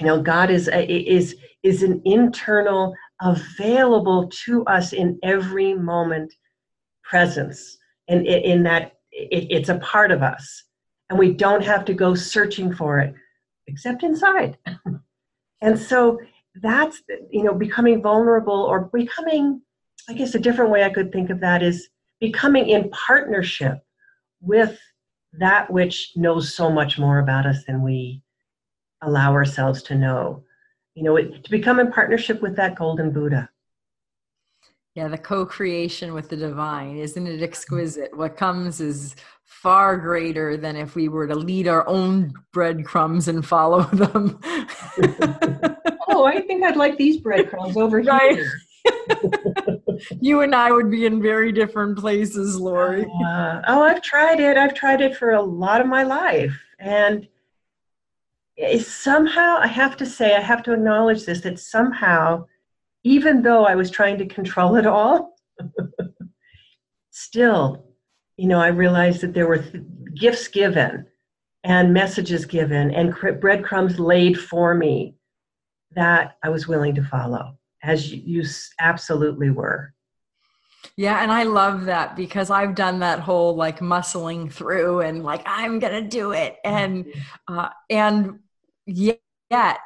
You 0.00 0.06
know 0.06 0.22
god 0.22 0.50
is 0.50 0.68
is 0.72 1.36
is 1.62 1.82
an 1.82 2.02
internal 2.04 2.94
available 3.20 4.30
to 4.44 4.64
us 4.66 4.92
in 4.92 5.18
every 5.22 5.74
moment 5.74 6.32
presence. 7.02 7.78
And 8.08 8.26
in 8.26 8.62
that 8.64 8.92
it, 9.10 9.46
it's 9.50 9.68
a 9.70 9.78
part 9.78 10.12
of 10.12 10.22
us. 10.22 10.64
And 11.10 11.18
we 11.18 11.32
don't 11.32 11.64
have 11.64 11.84
to 11.86 11.94
go 11.94 12.14
searching 12.14 12.72
for 12.72 12.98
it 12.98 13.14
except 13.66 14.02
inside 14.02 14.56
And 15.60 15.78
so 15.78 16.18
that's, 16.56 17.02
you 17.30 17.42
know, 17.42 17.54
becoming 17.54 18.02
vulnerable 18.02 18.64
or 18.64 18.90
becoming, 18.92 19.60
I 20.08 20.14
guess 20.14 20.34
a 20.34 20.38
different 20.38 20.70
way 20.70 20.84
I 20.84 20.90
could 20.90 21.12
think 21.12 21.30
of 21.30 21.40
that 21.40 21.62
is 21.62 21.88
becoming 22.20 22.68
in 22.68 22.90
partnership 22.90 23.78
with 24.40 24.78
that 25.34 25.70
which 25.70 26.12
knows 26.16 26.54
so 26.54 26.70
much 26.70 26.98
more 26.98 27.18
about 27.18 27.46
us 27.46 27.64
than 27.66 27.82
we 27.82 28.22
allow 29.02 29.32
ourselves 29.32 29.82
to 29.84 29.94
know. 29.94 30.42
You 30.94 31.04
know, 31.04 31.16
it, 31.16 31.44
to 31.44 31.50
become 31.50 31.78
in 31.78 31.92
partnership 31.92 32.42
with 32.42 32.56
that 32.56 32.74
golden 32.74 33.12
Buddha. 33.12 33.48
Yeah, 34.98 35.06
the 35.06 35.16
co 35.16 35.46
creation 35.46 36.12
with 36.12 36.28
the 36.28 36.36
divine, 36.36 36.96
isn't 36.96 37.24
it 37.24 37.40
exquisite? 37.40 38.16
What 38.16 38.36
comes 38.36 38.80
is 38.80 39.14
far 39.44 39.96
greater 39.96 40.56
than 40.56 40.74
if 40.74 40.96
we 40.96 41.08
were 41.08 41.28
to 41.28 41.36
lead 41.36 41.68
our 41.68 41.86
own 41.86 42.32
breadcrumbs 42.52 43.28
and 43.28 43.46
follow 43.46 43.82
them. 43.92 44.40
oh, 46.08 46.24
I 46.24 46.42
think 46.48 46.64
I'd 46.64 46.74
like 46.74 46.96
these 46.96 47.18
breadcrumbs 47.18 47.76
over 47.76 47.98
right. 48.02 48.38
here. 48.38 49.80
you 50.20 50.40
and 50.40 50.52
I 50.52 50.72
would 50.72 50.90
be 50.90 51.06
in 51.06 51.22
very 51.22 51.52
different 51.52 51.96
places, 51.96 52.58
Laurie. 52.58 53.04
Uh, 53.24 53.62
oh, 53.68 53.82
I've 53.82 54.02
tried 54.02 54.40
it. 54.40 54.56
I've 54.56 54.74
tried 54.74 55.00
it 55.00 55.16
for 55.16 55.30
a 55.30 55.40
lot 55.40 55.80
of 55.80 55.86
my 55.86 56.02
life. 56.02 56.60
And 56.80 57.28
somehow, 58.80 59.58
I 59.60 59.68
have 59.68 59.96
to 59.98 60.06
say, 60.06 60.34
I 60.34 60.40
have 60.40 60.64
to 60.64 60.72
acknowledge 60.72 61.24
this 61.24 61.42
that 61.42 61.60
somehow 61.60 62.46
even 63.08 63.40
though 63.40 63.64
I 63.64 63.74
was 63.74 63.90
trying 63.90 64.18
to 64.18 64.26
control 64.26 64.76
it 64.76 64.86
all, 64.86 65.34
still, 67.10 67.86
you 68.36 68.46
know, 68.46 68.60
I 68.60 68.68
realized 68.68 69.22
that 69.22 69.32
there 69.32 69.46
were 69.46 69.62
th- 69.62 69.82
gifts 70.14 70.46
given 70.48 71.06
and 71.64 71.94
messages 71.94 72.44
given 72.44 72.90
and 72.90 73.14
breadcrumbs 73.40 73.98
laid 73.98 74.38
for 74.38 74.74
me 74.74 75.16
that 75.92 76.36
I 76.44 76.50
was 76.50 76.68
willing 76.68 76.94
to 76.96 77.02
follow, 77.02 77.56
as 77.82 78.12
you 78.12 78.44
absolutely 78.78 79.50
were. 79.50 79.94
Yeah, 80.96 81.22
and 81.22 81.32
I 81.32 81.44
love 81.44 81.86
that 81.86 82.14
because 82.14 82.50
I've 82.50 82.74
done 82.74 82.98
that 82.98 83.20
whole 83.20 83.56
like 83.56 83.78
muscling 83.80 84.52
through 84.52 85.00
and 85.00 85.24
like 85.24 85.42
I'm 85.46 85.78
gonna 85.78 86.06
do 86.06 86.32
it, 86.32 86.56
and 86.64 87.06
mm-hmm. 87.06 87.58
uh, 87.58 87.70
and 87.88 88.40
yet 88.86 89.80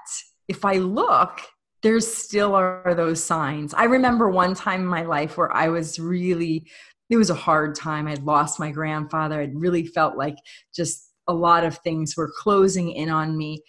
if 0.49 0.65
I 0.65 0.75
look, 0.75 1.41
there's 1.83 2.13
still 2.13 2.55
are 2.55 2.95
those 2.95 3.23
signs. 3.23 3.75
I 3.75 3.85
remember 3.85 4.31
one 4.31 4.55
time 4.55 4.81
in 4.81 4.87
my 4.87 5.03
life 5.03 5.37
where 5.37 5.55
I 5.55 5.69
was 5.69 5.99
really 5.99 6.67
it 7.11 7.17
was 7.17 7.31
a 7.31 7.35
hard 7.35 7.75
time. 7.75 8.09
I'd 8.09 8.23
lost 8.23 8.59
my 8.59 8.71
grandfather. 8.71 9.41
I'd 9.41 9.55
really 9.55 9.85
felt 9.87 10.17
like 10.17 10.37
just 10.75 11.13
a 11.29 11.35
lot 11.35 11.63
of 11.63 11.77
things 11.79 12.17
were 12.17 12.33
closing 12.39 12.91
in 12.91 13.11
on 13.11 13.37
me. 13.37 13.63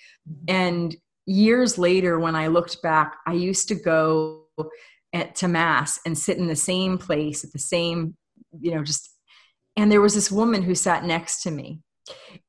And 0.47 0.95
years 1.25 1.77
later, 1.77 2.19
when 2.19 2.35
I 2.35 2.47
looked 2.47 2.81
back, 2.81 3.17
I 3.27 3.33
used 3.33 3.67
to 3.67 3.75
go 3.75 4.45
at, 5.11 5.35
to 5.35 5.49
mass 5.49 5.99
and 6.05 6.17
sit 6.17 6.37
in 6.37 6.47
the 6.47 6.55
same 6.55 6.97
place 6.97 7.43
at 7.43 7.51
the 7.51 7.59
same, 7.59 8.15
you 8.61 8.73
know, 8.73 8.81
just, 8.81 9.13
and 9.75 9.91
there 9.91 10.01
was 10.01 10.15
this 10.15 10.31
woman 10.31 10.61
who 10.61 10.73
sat 10.73 11.03
next 11.03 11.43
to 11.43 11.51
me. 11.51 11.81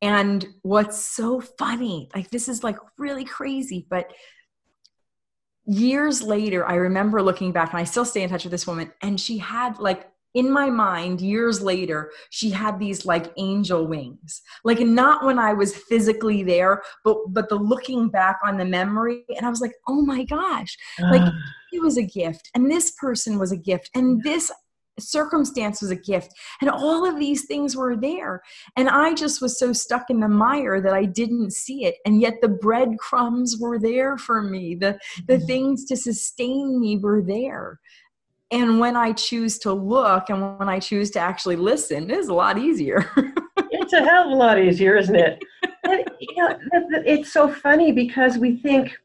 And 0.01 0.47
what's 0.63 0.99
so 0.99 1.41
funny, 1.41 2.09
like 2.15 2.31
this 2.31 2.49
is 2.49 2.63
like 2.63 2.77
really 2.99 3.25
crazy, 3.25 3.85
but 3.91 4.13
years 5.67 6.23
later, 6.23 6.67
I 6.67 6.75
remember 6.75 7.23
looking 7.23 7.53
back 7.53 7.73
and 7.73 7.81
I 7.81 7.85
still 7.85 8.05
stay 8.05 8.23
in 8.23 8.31
touch 8.31 8.45
with 8.45 8.51
this 8.51 8.67
woman, 8.67 8.93
and 9.03 9.21
she 9.21 9.39
had 9.39 9.79
like 9.79 10.11
in 10.35 10.51
my 10.51 10.69
mind 10.69 11.21
years 11.21 11.63
later 11.63 12.11
she 12.31 12.51
had 12.51 12.79
these 12.79 13.07
like 13.07 13.33
angel 13.37 13.87
wings 13.87 14.43
like 14.65 14.81
not 14.81 15.25
when 15.25 15.39
i 15.39 15.53
was 15.53 15.75
physically 15.77 16.43
there 16.43 16.83
but 17.05 17.17
but 17.29 17.49
the 17.49 17.55
looking 17.55 18.09
back 18.09 18.39
on 18.45 18.57
the 18.59 18.65
memory 18.65 19.25
and 19.37 19.47
i 19.47 19.49
was 19.49 19.61
like 19.61 19.75
oh 19.89 20.03
my 20.03 20.25
gosh 20.25 20.77
uh. 21.01 21.11
like 21.11 21.33
it 21.73 21.81
was 21.81 21.97
a 21.97 22.03
gift 22.03 22.51
and 22.55 22.71
this 22.71 22.91
person 22.93 23.39
was 23.39 23.53
a 23.53 23.57
gift 23.57 23.91
and 23.95 24.23
this 24.23 24.51
circumstance 24.99 25.83
was 25.83 25.91
a 25.91 25.97
gift 25.97 26.33
and 26.61 26.71
all 26.71 27.09
of 27.09 27.19
these 27.19 27.47
things 27.47 27.77
were 27.77 27.97
there 27.97 28.43
and 28.77 28.89
i 28.89 29.13
just 29.13 29.43
was 29.43 29.59
so 29.59 29.73
stuck 29.73 30.09
in 30.09 30.21
the 30.21 30.29
mire 30.29 30.81
that 30.81 30.95
i 30.95 31.05
didn't 31.05 31.53
see 31.53 31.85
it 31.85 31.97
and 32.07 32.21
yet 32.21 32.35
the 32.41 32.49
breadcrumbs 32.49 33.57
were 33.61 33.79
there 33.79 34.17
for 34.17 34.43
me 34.43 34.75
the 34.75 34.99
the 35.27 35.35
mm-hmm. 35.35 35.47
things 35.47 35.85
to 35.85 35.97
sustain 35.97 36.81
me 36.81 36.97
were 36.97 37.23
there 37.23 37.81
and 38.51 38.79
when 38.79 38.95
I 38.95 39.13
choose 39.13 39.59
to 39.61 39.73
look 39.73 40.31
and 40.31 40.59
when 40.61 40.69
I 40.69 40.79
choose 40.79 41.11
to 41.13 41.19
actually 41.19 41.57
listen, 41.57 42.09
it 42.09 42.17
is 42.17 42.29
a 42.29 42.35
lot 42.35 42.57
easier. 42.57 43.11
it's 43.57 43.93
a 43.93 44.05
hell 44.05 44.27
of 44.27 44.31
a 44.31 44.35
lot 44.35 44.61
easier, 44.61 44.97
isn't 44.97 45.17
it? 45.17 45.43
And, 45.83 46.05
you 46.21 46.37
know, 46.37 46.57
it's 47.05 47.33
so 47.33 47.49
funny 47.49 47.91
because 47.91 48.39
we 48.39 48.57
think, 48.57 48.97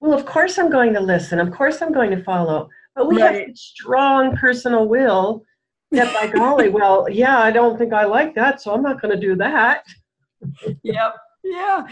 well, 0.00 0.12
of 0.12 0.26
course 0.26 0.58
I'm 0.58 0.70
going 0.70 0.92
to 0.94 1.00
listen. 1.00 1.38
Of 1.38 1.52
course 1.52 1.80
I'm 1.80 1.92
going 1.92 2.10
to 2.10 2.22
follow. 2.24 2.68
But 3.00 3.08
we 3.08 3.22
right. 3.22 3.48
have 3.48 3.56
strong 3.56 4.36
personal 4.36 4.86
will 4.86 5.42
that, 5.90 6.12
by 6.12 6.26
golly, 6.26 6.68
well, 6.80 7.08
yeah, 7.08 7.38
I 7.38 7.50
don't 7.50 7.78
think 7.78 7.94
I 7.94 8.04
like 8.04 8.34
that, 8.34 8.60
so 8.60 8.74
I'm 8.74 8.82
not 8.82 9.00
going 9.00 9.18
to 9.18 9.18
do 9.18 9.34
that. 9.36 9.86
yep. 10.82 11.14
Yeah. 11.42 11.88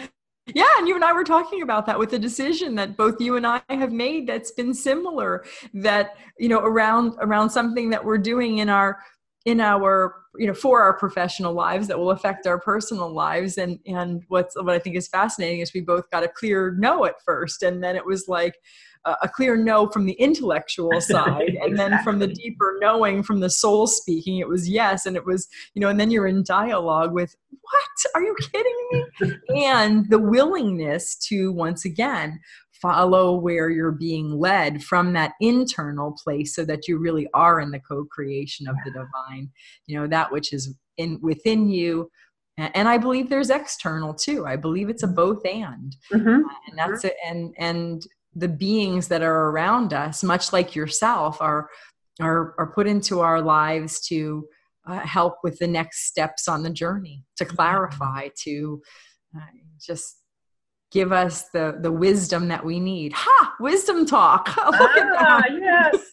Yeah, 0.54 0.66
and 0.76 0.86
you 0.86 0.96
and 0.96 1.04
I 1.04 1.14
were 1.14 1.24
talking 1.24 1.62
about 1.62 1.86
that 1.86 1.98
with 1.98 2.10
the 2.10 2.18
decision 2.18 2.74
that 2.74 2.98
both 2.98 3.22
you 3.22 3.36
and 3.36 3.46
I 3.46 3.62
have 3.70 3.90
made 3.90 4.26
that's 4.26 4.50
been 4.50 4.74
similar 4.74 5.46
that 5.72 6.16
you 6.38 6.50
know 6.50 6.60
around 6.60 7.16
around 7.20 7.48
something 7.48 7.88
that 7.90 8.04
we're 8.04 8.18
doing 8.18 8.58
in 8.58 8.68
our 8.68 8.98
in 9.46 9.60
our 9.60 10.14
you 10.38 10.46
know 10.46 10.54
for 10.54 10.80
our 10.80 10.96
professional 10.96 11.52
lives 11.52 11.86
that 11.88 11.98
will 11.98 12.12
affect 12.12 12.46
our 12.46 12.58
personal 12.58 13.10
lives 13.12 13.58
and 13.58 13.78
and 13.86 14.22
what's 14.28 14.56
what 14.56 14.74
I 14.74 14.78
think 14.78 14.96
is 14.96 15.08
fascinating 15.08 15.60
is 15.60 15.74
we 15.74 15.82
both 15.82 16.10
got 16.10 16.24
a 16.24 16.28
clear 16.28 16.74
no 16.78 17.04
at 17.04 17.20
first 17.26 17.62
and 17.62 17.84
then 17.84 17.94
it 17.94 18.06
was 18.06 18.26
like 18.26 18.54
a 19.22 19.28
clear 19.28 19.56
no 19.56 19.88
from 19.88 20.06
the 20.06 20.12
intellectual 20.14 20.90
side 21.00 21.42
exactly. 21.42 21.58
and 21.62 21.78
then 21.78 22.02
from 22.02 22.18
the 22.18 22.26
deeper 22.26 22.78
knowing 22.80 23.22
from 23.22 23.40
the 23.40 23.50
soul 23.50 23.86
speaking 23.86 24.38
it 24.38 24.48
was 24.48 24.68
yes 24.68 25.06
and 25.06 25.16
it 25.16 25.24
was 25.24 25.48
you 25.74 25.80
know 25.80 25.88
and 25.88 25.98
then 25.98 26.10
you're 26.10 26.26
in 26.26 26.42
dialogue 26.42 27.12
with 27.12 27.34
what? 27.70 28.12
Are 28.14 28.22
you 28.22 28.34
kidding 28.52 28.88
me? 28.92 29.04
And 29.64 30.08
the 30.08 30.18
willingness 30.18 31.16
to 31.28 31.52
once 31.52 31.84
again 31.84 32.40
follow 32.72 33.34
where 33.34 33.70
you're 33.70 33.92
being 33.92 34.38
led 34.38 34.84
from 34.84 35.12
that 35.12 35.32
internal 35.40 36.16
place 36.22 36.54
so 36.54 36.64
that 36.64 36.86
you 36.86 36.98
really 36.98 37.28
are 37.34 37.60
in 37.60 37.70
the 37.72 37.80
co-creation 37.80 38.68
of 38.68 38.76
the 38.84 38.92
divine 38.92 39.50
you 39.86 39.98
know 39.98 40.06
that 40.06 40.30
which 40.30 40.52
is 40.52 40.74
in 40.96 41.18
within 41.22 41.68
you. 41.68 42.10
And 42.56 42.88
i 42.88 42.98
believe 42.98 43.28
there's 43.28 43.50
external 43.50 44.12
too. 44.12 44.46
I 44.46 44.56
believe 44.56 44.88
it's 44.88 45.04
a 45.04 45.08
both 45.08 45.44
and. 45.46 45.96
Mm-hmm. 46.12 46.42
and 46.68 46.78
that's 46.78 47.04
it. 47.04 47.14
And 47.24 47.54
and 47.58 48.02
the 48.38 48.48
beings 48.48 49.08
that 49.08 49.22
are 49.22 49.50
around 49.50 49.92
us, 49.92 50.22
much 50.22 50.52
like 50.52 50.74
yourself, 50.74 51.40
are 51.40 51.68
are, 52.20 52.54
are 52.58 52.72
put 52.74 52.86
into 52.86 53.20
our 53.20 53.40
lives 53.40 54.00
to 54.08 54.46
uh, 54.86 54.98
help 55.00 55.36
with 55.44 55.58
the 55.58 55.68
next 55.68 56.06
steps 56.06 56.48
on 56.48 56.62
the 56.62 56.70
journey, 56.70 57.24
to 57.36 57.44
mm-hmm. 57.44 57.54
clarify, 57.54 58.28
to 58.42 58.82
uh, 59.36 59.40
just 59.80 60.16
give 60.90 61.12
us 61.12 61.48
the 61.50 61.78
the 61.82 61.92
wisdom 61.92 62.48
that 62.48 62.64
we 62.64 62.80
need. 62.80 63.12
Ha! 63.12 63.54
Wisdom 63.60 64.06
talk. 64.06 64.48
Look 64.56 64.90
ah, 65.18 65.42
yes. 65.50 65.96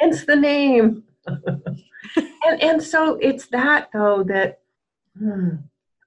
it's 0.00 0.24
the 0.26 0.36
name. 0.36 1.04
and 1.26 2.62
and 2.62 2.82
so 2.82 3.16
it's 3.16 3.46
that 3.46 3.88
though 3.92 4.22
that 4.24 4.60
hmm, 5.18 5.56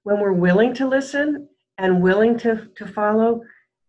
when 0.04 0.20
we're 0.20 0.34
willing 0.34 0.74
to 0.76 0.88
listen 0.88 1.48
and 1.78 2.02
willing 2.02 2.38
to 2.40 2.70
to 2.76 2.86
follow, 2.88 3.42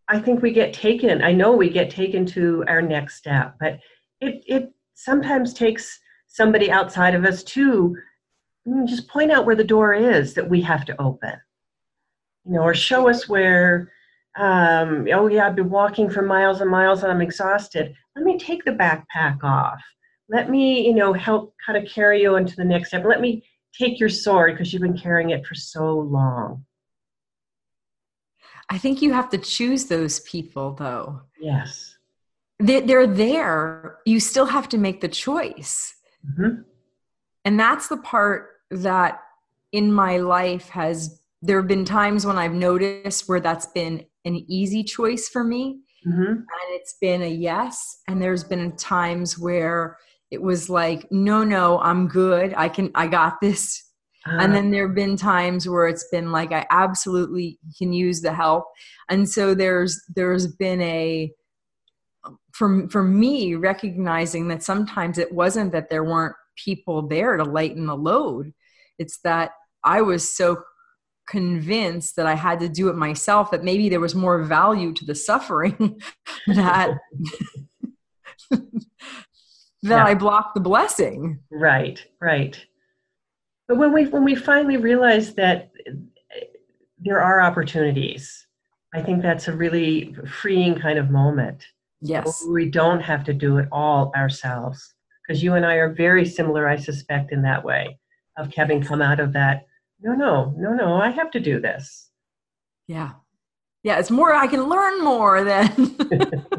I 0.08 0.18
think 0.18 0.42
we 0.42 0.52
get 0.52 0.72
taken. 0.72 1.22
I 1.22 1.32
know 1.32 1.52
we 1.52 1.70
get 1.70 1.90
taken 1.90 2.26
to 2.26 2.64
our 2.68 2.82
next 2.82 3.16
step, 3.16 3.56
but 3.58 3.78
it 4.20 4.42
it 4.46 4.72
sometimes 4.94 5.54
takes 5.54 5.98
somebody 6.28 6.70
outside 6.70 7.14
of 7.14 7.24
us 7.24 7.42
to 7.44 7.96
mm, 8.68 8.86
just 8.86 9.08
point 9.08 9.30
out 9.32 9.46
where 9.46 9.56
the 9.56 9.64
door 9.64 9.94
is 9.94 10.34
that 10.34 10.48
we 10.48 10.60
have 10.62 10.84
to 10.86 11.00
open, 11.00 11.34
you 12.44 12.52
know, 12.52 12.62
or 12.62 12.74
show 12.74 13.08
us 13.08 13.28
where. 13.28 13.90
Um, 14.36 15.06
oh 15.14 15.28
yeah, 15.28 15.46
I've 15.46 15.54
been 15.54 15.70
walking 15.70 16.10
for 16.10 16.20
miles 16.20 16.60
and 16.60 16.68
miles 16.68 17.04
and 17.04 17.12
I'm 17.12 17.22
exhausted. 17.22 17.94
Let 18.16 18.24
me 18.24 18.36
take 18.36 18.64
the 18.64 18.72
backpack 18.72 19.44
off. 19.44 19.80
Let 20.28 20.50
me, 20.50 20.84
you 20.84 20.92
know, 20.92 21.12
help 21.12 21.54
kind 21.64 21.78
of 21.78 21.88
carry 21.88 22.22
you 22.22 22.34
into 22.34 22.56
the 22.56 22.64
next 22.64 22.88
step. 22.88 23.04
Let 23.04 23.20
me 23.20 23.44
take 23.78 24.00
your 24.00 24.08
sword 24.08 24.54
because 24.54 24.72
you've 24.72 24.82
been 24.82 24.98
carrying 24.98 25.30
it 25.30 25.46
for 25.46 25.54
so 25.54 26.00
long. 26.00 26.64
I 28.70 28.78
think 28.78 29.02
you 29.02 29.12
have 29.12 29.28
to 29.30 29.38
choose 29.38 29.86
those 29.86 30.20
people, 30.20 30.72
though. 30.72 31.22
Yes. 31.38 31.96
They're 32.58 33.06
there. 33.06 33.98
You 34.06 34.20
still 34.20 34.46
have 34.46 34.68
to 34.70 34.78
make 34.78 35.00
the 35.00 35.08
choice. 35.08 35.94
Mm-hmm. 36.26 36.62
And 37.44 37.60
that's 37.60 37.88
the 37.88 37.98
part 37.98 38.48
that 38.70 39.20
in 39.72 39.92
my 39.92 40.16
life 40.18 40.70
has, 40.70 41.20
there 41.42 41.58
have 41.58 41.68
been 41.68 41.84
times 41.84 42.24
when 42.24 42.38
I've 42.38 42.54
noticed 42.54 43.28
where 43.28 43.40
that's 43.40 43.66
been 43.66 44.06
an 44.24 44.44
easy 44.48 44.82
choice 44.82 45.28
for 45.28 45.44
me. 45.44 45.80
Mm-hmm. 46.06 46.22
And 46.22 46.68
it's 46.70 46.96
been 47.00 47.22
a 47.22 47.30
yes. 47.30 48.00
And 48.08 48.22
there's 48.22 48.44
been 48.44 48.76
times 48.76 49.38
where 49.38 49.98
it 50.30 50.40
was 50.40 50.70
like, 50.70 51.10
no, 51.10 51.44
no, 51.44 51.78
I'm 51.80 52.08
good. 52.08 52.54
I 52.56 52.68
can, 52.68 52.90
I 52.94 53.08
got 53.08 53.40
this 53.40 53.83
and 54.26 54.40
uh-huh. 54.40 54.52
then 54.52 54.70
there 54.70 54.86
have 54.86 54.94
been 54.94 55.16
times 55.16 55.68
where 55.68 55.86
it's 55.86 56.08
been 56.10 56.32
like 56.32 56.52
I 56.52 56.66
absolutely 56.70 57.58
can 57.76 57.92
use 57.92 58.20
the 58.20 58.32
help. 58.32 58.64
And 59.10 59.28
so 59.28 59.54
there's 59.54 60.02
there's 60.14 60.46
been 60.46 60.80
a 60.80 61.30
for 62.52 62.88
for 62.88 63.02
me 63.02 63.54
recognizing 63.54 64.48
that 64.48 64.62
sometimes 64.62 65.18
it 65.18 65.32
wasn't 65.32 65.72
that 65.72 65.90
there 65.90 66.04
weren't 66.04 66.36
people 66.56 67.06
there 67.06 67.36
to 67.36 67.44
lighten 67.44 67.86
the 67.86 67.96
load. 67.96 68.52
It's 68.98 69.18
that 69.20 69.50
I 69.82 70.00
was 70.00 70.32
so 70.34 70.62
convinced 71.26 72.16
that 72.16 72.26
I 72.26 72.34
had 72.34 72.60
to 72.60 72.68
do 72.68 72.88
it 72.88 72.96
myself 72.96 73.50
that 73.50 73.64
maybe 73.64 73.88
there 73.88 74.00
was 74.00 74.14
more 74.14 74.42
value 74.42 74.92
to 74.94 75.04
the 75.04 75.14
suffering 75.14 76.00
that 76.46 76.96
that 78.50 78.60
yeah. 79.82 80.04
I 80.04 80.14
blocked 80.14 80.54
the 80.54 80.60
blessing. 80.60 81.40
Right, 81.50 82.02
right. 82.20 82.58
But 83.68 83.78
when 83.78 83.92
we 83.92 84.06
when 84.06 84.24
we 84.24 84.34
finally 84.34 84.76
realize 84.76 85.34
that 85.34 85.70
there 86.98 87.20
are 87.20 87.40
opportunities, 87.40 88.46
I 88.94 89.02
think 89.02 89.22
that's 89.22 89.48
a 89.48 89.56
really 89.56 90.14
freeing 90.26 90.78
kind 90.78 90.98
of 90.98 91.10
moment. 91.10 91.66
Yes. 92.00 92.44
We 92.48 92.68
don't 92.68 93.00
have 93.00 93.24
to 93.24 93.32
do 93.32 93.58
it 93.58 93.66
all 93.72 94.12
ourselves. 94.14 94.94
Because 95.26 95.42
you 95.42 95.54
and 95.54 95.64
I 95.64 95.76
are 95.76 95.92
very 95.92 96.26
similar, 96.26 96.68
I 96.68 96.76
suspect, 96.76 97.32
in 97.32 97.40
that 97.42 97.64
way 97.64 97.98
of 98.36 98.52
having 98.54 98.82
come 98.82 99.00
out 99.00 99.20
of 99.20 99.32
that. 99.32 99.66
No, 100.00 100.14
no, 100.14 100.54
no, 100.58 100.74
no, 100.74 100.96
I 100.96 101.10
have 101.10 101.30
to 101.30 101.40
do 101.40 101.60
this. 101.60 102.10
Yeah. 102.86 103.12
Yeah, 103.82 103.98
it's 103.98 104.10
more, 104.10 104.34
I 104.34 104.46
can 104.46 104.64
learn 104.64 105.02
more 105.02 105.44
than. 105.44 105.96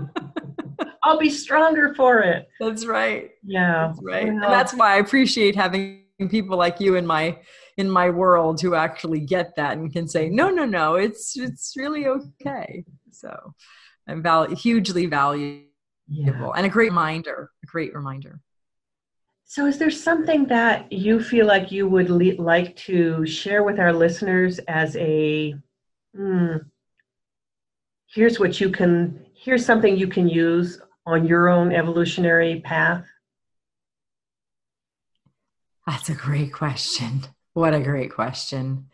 I'll 1.04 1.20
be 1.20 1.30
stronger 1.30 1.94
for 1.94 2.22
it. 2.22 2.48
That's 2.60 2.88
right. 2.88 3.32
Yeah. 3.44 3.88
That's 3.88 4.04
right. 4.04 4.28
And 4.28 4.41
that's 4.41 4.74
why 4.74 4.96
I 4.96 4.98
appreciate 4.98 5.56
having 5.56 6.05
people 6.30 6.58
like 6.58 6.80
you 6.80 6.95
in 6.95 7.06
my 7.06 7.38
in 7.78 7.89
my 7.89 8.10
world 8.10 8.62
who 8.62 8.73
actually 8.73 9.19
get 9.19 9.56
that 9.56 9.78
and 9.78 9.91
can 9.91 10.08
say 10.08 10.30
no 10.30 10.49
no 10.49 10.65
no 10.65 10.95
it's 10.95 11.38
it's 11.38 11.73
really 11.75 12.08
okay. 12.08 12.86
So 13.12 13.54
i'm 14.08 14.21
val- 14.21 14.54
hugely 14.56 15.08
valuable 15.08 15.65
yeah. 16.08 16.51
and 16.56 16.65
a 16.65 16.69
great 16.69 16.89
reminder 16.89 17.51
a 17.63 17.67
great 17.67 17.93
reminder. 17.93 18.39
So 19.47 19.67
is 19.67 19.78
there 19.78 19.91
something 19.91 20.45
that 20.47 20.91
you 20.91 21.21
feel 21.21 21.45
like 21.45 21.71
you 21.71 21.88
would 21.88 22.10
le- 22.10 22.41
like 22.41 22.75
to 22.78 23.25
share 23.28 23.63
with 23.63 23.80
our 23.80 23.93
listeners 23.93 24.60
as 24.67 24.95
a 24.95 25.56
hmm, 26.15 26.56
here's 28.08 28.39
what 28.39 28.60
you 28.60 28.69
can 28.71 29.25
here's 29.36 29.65
something 29.65 29.95
you 29.97 30.08
can 30.08 30.28
use 30.28 30.82
on 31.06 31.28
your 31.28 31.49
own 31.49 31.71
evolutionary 31.71 32.62
path 32.62 33.06
that's 35.86 36.10
a 36.10 36.15
great 36.15 36.54
question 36.54 37.26
what 37.56 37.74
a 37.74 37.80
great 37.80 38.12
question. 38.12 38.88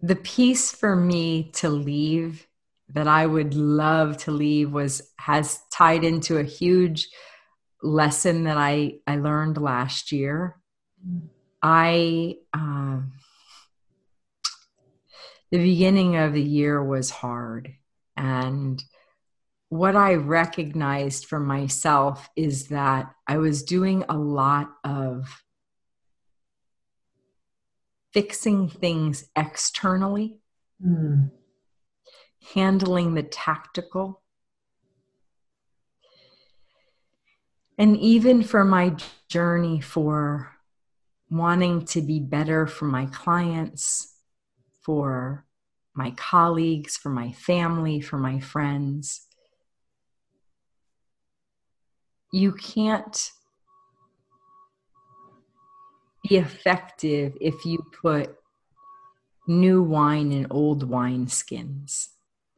The 0.00 0.14
piece 0.14 0.70
for 0.70 0.94
me 0.94 1.50
to 1.54 1.68
leave 1.68 2.46
that 2.90 3.08
I 3.08 3.26
would 3.26 3.54
love 3.54 4.16
to 4.18 4.30
leave 4.30 4.70
was 4.70 5.02
has 5.18 5.60
tied 5.72 6.04
into 6.04 6.38
a 6.38 6.44
huge 6.44 7.08
lesson 7.82 8.44
that 8.44 8.56
I 8.56 8.98
I 9.04 9.16
learned 9.16 9.58
last 9.58 10.12
year. 10.12 10.60
I 11.60 12.36
um, 12.52 13.14
the 15.50 15.58
beginning 15.58 16.16
of 16.16 16.34
the 16.34 16.42
year 16.42 16.82
was 16.82 17.10
hard 17.10 17.74
and 18.16 18.80
what 19.68 19.96
I 19.96 20.14
recognized 20.14 21.26
for 21.26 21.40
myself 21.40 22.28
is 22.36 22.68
that 22.68 23.12
I 23.26 23.38
was 23.38 23.62
doing 23.62 24.04
a 24.08 24.16
lot 24.16 24.70
of 24.84 25.42
fixing 28.12 28.68
things 28.68 29.28
externally, 29.34 30.38
mm. 30.84 31.30
handling 32.54 33.14
the 33.14 33.24
tactical. 33.24 34.22
And 37.76 37.96
even 37.98 38.42
for 38.42 38.64
my 38.64 38.96
journey 39.28 39.80
for 39.80 40.52
wanting 41.28 41.84
to 41.86 42.00
be 42.00 42.20
better 42.20 42.66
for 42.66 42.86
my 42.86 43.06
clients, 43.06 44.14
for 44.82 45.44
my 45.92 46.12
colleagues, 46.12 46.96
for 46.96 47.10
my 47.10 47.32
family, 47.32 48.00
for 48.00 48.16
my 48.16 48.38
friends, 48.38 49.25
you 52.32 52.52
can't 52.52 53.32
be 56.28 56.36
effective 56.36 57.36
if 57.40 57.64
you 57.64 57.84
put 58.02 58.36
new 59.46 59.82
wine 59.82 60.32
in 60.32 60.46
old 60.50 60.88
wine 60.88 61.28
skins. 61.28 62.10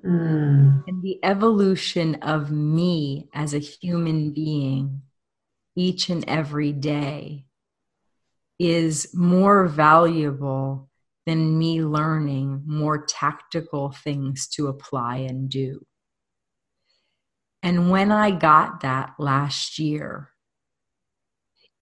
Mm. 0.05 0.85
And 0.87 1.03
the 1.03 1.19
evolution 1.23 2.17
of 2.17 2.51
me 2.51 3.29
as 3.35 3.53
a 3.53 3.59
human 3.59 4.33
being 4.33 5.03
each 5.77 6.09
and 6.09 6.25
every 6.29 6.73
day 6.73 7.45
is 8.59 9.15
more 9.15 9.67
valuable 9.67 10.89
than 11.27 11.59
me 11.59 11.83
learning 11.83 12.63
more 12.67 13.05
tactical 13.05 13.91
things 13.91 14.49
to 14.49 14.69
apply 14.69 15.19
and 15.19 15.49
do. 15.49 15.85
And 17.69 17.91
when 17.91 18.11
I 18.11 18.31
got 18.31 18.81
that 18.81 19.13
last 19.19 19.79
year, 19.79 20.31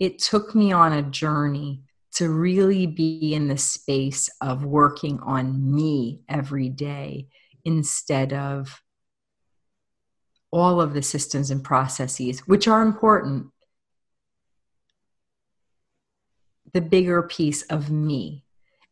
it 0.00 0.18
took 0.18 0.52
me 0.52 0.72
on 0.72 0.92
a 0.92 1.00
journey 1.00 1.84
to 2.16 2.28
really 2.28 2.88
be 2.88 3.34
in 3.34 3.46
the 3.46 3.56
space 3.56 4.28
of 4.40 4.64
working 4.64 5.20
on 5.20 5.76
me 5.76 6.22
every 6.28 6.70
day 6.70 7.28
instead 7.64 8.32
of 8.32 8.82
all 10.50 10.80
of 10.80 10.92
the 10.92 11.02
systems 11.02 11.52
and 11.52 11.62
processes, 11.62 12.40
which 12.48 12.66
are 12.66 12.82
important. 12.82 13.46
The 16.72 16.80
bigger 16.80 17.22
piece 17.22 17.62
of 17.62 17.92
me 17.92 18.44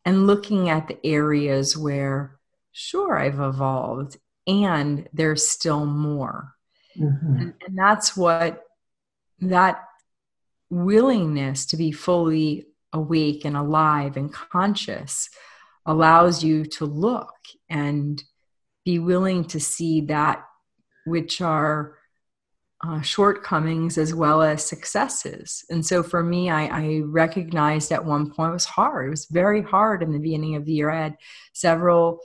and 0.05 0.27
looking 0.27 0.69
at 0.69 0.87
the 0.87 1.05
areas 1.05 1.75
where, 1.75 2.39
sure, 2.71 3.19
I've 3.19 3.41
evolved 3.41 4.15
and 4.47 5.09
there's 5.11 5.45
still 5.45 5.85
more. 5.85 6.54
Mm-hmm. 6.99 7.35
And, 7.37 7.53
and 7.65 7.77
that's 7.77 8.15
what 8.15 8.63
that 9.39 9.83
willingness 10.69 11.65
to 11.67 11.77
be 11.77 11.91
fully 11.91 12.65
awake 12.93 13.45
and 13.45 13.57
alive 13.57 14.17
and 14.17 14.31
conscious 14.33 15.29
allows 15.85 16.43
you 16.43 16.65
to 16.65 16.85
look 16.85 17.35
and 17.69 18.23
be 18.85 18.99
willing 18.99 19.45
to 19.45 19.59
see 19.59 20.01
that 20.01 20.43
which 21.05 21.41
are 21.41 21.97
uh, 22.83 23.01
shortcomings 23.01 23.97
as 23.97 24.13
well 24.13 24.41
as 24.41 24.65
successes. 24.65 25.63
And 25.69 25.85
so 25.85 26.03
for 26.03 26.21
me, 26.23 26.49
I, 26.49 26.65
I, 26.65 27.01
recognized 27.05 27.91
at 27.91 28.03
one 28.03 28.31
point 28.31 28.49
it 28.49 28.53
was 28.53 28.65
hard. 28.65 29.07
It 29.07 29.11
was 29.11 29.25
very 29.25 29.61
hard 29.61 30.03
in 30.03 30.11
the 30.11 30.19
beginning 30.19 30.55
of 30.55 30.65
the 30.65 30.73
year. 30.73 30.91
I 30.91 31.03
had 31.03 31.15
several 31.53 32.19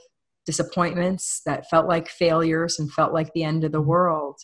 disappointments 0.45 1.41
that 1.45 1.69
felt 1.69 1.87
like 1.87 2.09
failures 2.09 2.79
and 2.79 2.91
felt 2.91 3.13
like 3.13 3.31
the 3.33 3.43
end 3.43 3.63
of 3.63 3.71
the 3.71 3.81
world. 3.81 4.41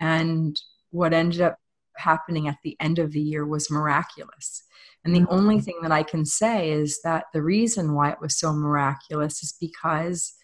And 0.00 0.60
what 0.90 1.12
ended 1.12 1.40
up 1.40 1.58
happening 1.96 2.48
at 2.48 2.58
the 2.62 2.76
end 2.80 2.98
of 2.98 3.12
the 3.12 3.20
year 3.20 3.46
was 3.46 3.70
miraculous. 3.70 4.62
And 5.04 5.14
the 5.14 5.26
only 5.30 5.56
mm-hmm. 5.56 5.64
thing 5.64 5.78
that 5.82 5.92
I 5.92 6.02
can 6.02 6.24
say 6.24 6.70
is 6.70 7.00
that 7.04 7.26
the 7.32 7.42
reason 7.42 7.94
why 7.94 8.10
it 8.10 8.20
was 8.20 8.38
so 8.38 8.52
miraculous 8.52 9.42
is 9.42 9.54
because 9.60 10.34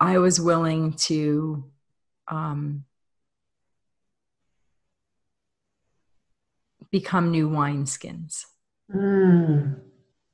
I 0.00 0.18
was 0.18 0.40
willing 0.40 0.94
to 0.94 1.64
um, 2.28 2.84
become 6.90 7.30
new 7.30 7.50
wineskins. 7.50 8.46
Mm. 8.94 9.80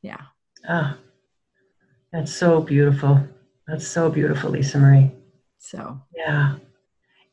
Yeah. 0.02 0.22
Ah, 0.68 0.96
that's 2.12 2.32
so 2.32 2.60
beautiful. 2.60 3.20
That's 3.66 3.86
so 3.86 4.08
beautiful, 4.08 4.50
Lisa 4.50 4.78
Marie. 4.78 5.10
So, 5.58 6.00
yeah. 6.14 6.56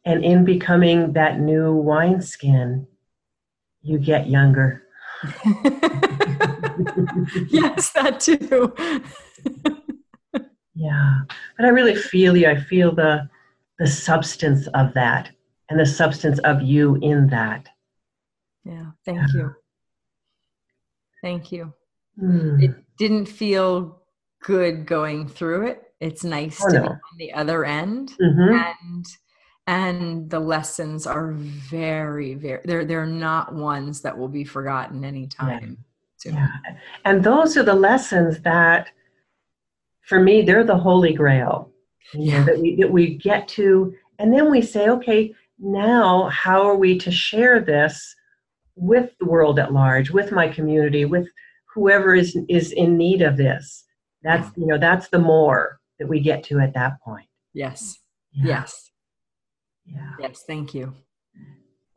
And 0.05 0.23
in 0.23 0.43
becoming 0.43 1.13
that 1.13 1.39
new 1.39 1.73
wineskin, 1.73 2.87
you 3.81 3.97
get 3.97 4.29
younger. 4.29 4.83
yes, 7.49 7.91
that 7.91 8.19
too. 8.19 8.73
yeah. 10.75 11.21
But 11.57 11.65
I 11.65 11.69
really 11.69 11.95
feel 11.95 12.35
you. 12.35 12.49
I 12.49 12.59
feel 12.59 12.93
the 12.93 13.29
the 13.79 13.87
substance 13.87 14.67
of 14.67 14.93
that 14.93 15.31
and 15.69 15.79
the 15.79 15.85
substance 15.85 16.39
of 16.39 16.61
you 16.61 16.95
in 17.01 17.27
that. 17.27 17.67
Yeah. 18.65 18.91
Thank 19.05 19.19
yeah. 19.19 19.27
you. 19.33 19.55
Thank 21.21 21.51
you. 21.51 21.73
Mm. 22.21 22.63
It 22.63 22.75
didn't 22.97 23.25
feel 23.25 24.01
good 24.43 24.85
going 24.85 25.27
through 25.27 25.67
it. 25.67 25.83
It's 25.99 26.23
nice 26.23 26.61
oh, 26.63 26.69
to 26.69 26.75
no. 26.75 26.81
be 26.81 26.89
on 26.89 27.17
the 27.17 27.33
other 27.33 27.65
end. 27.65 28.13
Mm-hmm. 28.21 28.55
And 28.55 29.05
and 29.67 30.30
the 30.30 30.39
lessons 30.39 31.08
are 31.08 31.32
very 31.32 32.34
very 32.34 32.62
they're 32.65 32.86
they're 32.86 33.06
not 33.06 33.54
ones 33.54 34.02
that 34.02 34.17
will 34.17 34.28
be 34.28 34.43
forgotten 34.43 35.06
anytime 35.06 35.78
yeah. 36.26 36.34
yeah. 36.34 36.76
and 37.06 37.23
those 37.23 37.56
are 37.56 37.63
the 37.63 37.73
lessons 37.73 38.41
that 38.41 38.89
for 40.02 40.19
me 40.19 40.41
they're 40.41 40.65
the 40.65 40.78
holy 40.78 41.13
grail 41.13 41.69
yeah. 42.13 42.39
Know, 42.39 42.45
that 42.45 42.60
we 42.60 42.76
that 42.76 42.91
we 42.91 43.15
get 43.15 43.47
to 43.49 43.95
and 44.19 44.34
then 44.34 44.52
we 44.52 44.62
say 44.62 44.89
okay 44.89 45.34
now 45.60 46.28
how 46.30 46.63
are 46.63 46.76
we 46.76 46.97
to 46.99 47.12
share 47.12 47.62
this 47.62 48.15
with 48.76 49.12
the 49.19 49.26
world 49.26 49.60
at 49.60 49.71
large 49.71 50.12
with 50.12 50.32
my 50.32 50.47
community 50.47 51.06
with 51.06 51.28
whoever 51.73 52.13
is 52.13 52.38
is 52.49 52.73
in 52.73 52.97
need 52.97 53.21
of 53.21 53.38
this 53.38 53.86
that's 54.23 54.56
you 54.58 54.67
know 54.67 54.78
that's 54.78 55.08
the 55.08 55.19
more 55.19 55.80
that 55.99 56.08
we 56.08 56.19
get 56.19 56.43
to 56.43 56.60
at 56.60 56.73
that 56.73 57.02
point 57.02 57.28
yes 57.54 57.98
yeah. 58.33 58.60
yes 58.60 58.92
yeah. 59.86 60.12
Yes, 60.19 60.44
thank 60.48 60.73
you. 60.73 60.94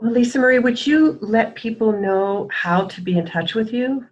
Well, 0.01 0.13
Lisa 0.13 0.39
Marie, 0.39 0.59
would 0.59 0.87
you 0.87 1.19
let 1.23 1.55
people 1.55 1.93
know 1.93 2.49
how 2.53 2.87
to 2.87 3.01
be 3.01 3.17
in 3.17 3.27
touch 3.27 3.55
with 3.55 3.73
you? 3.73 4.07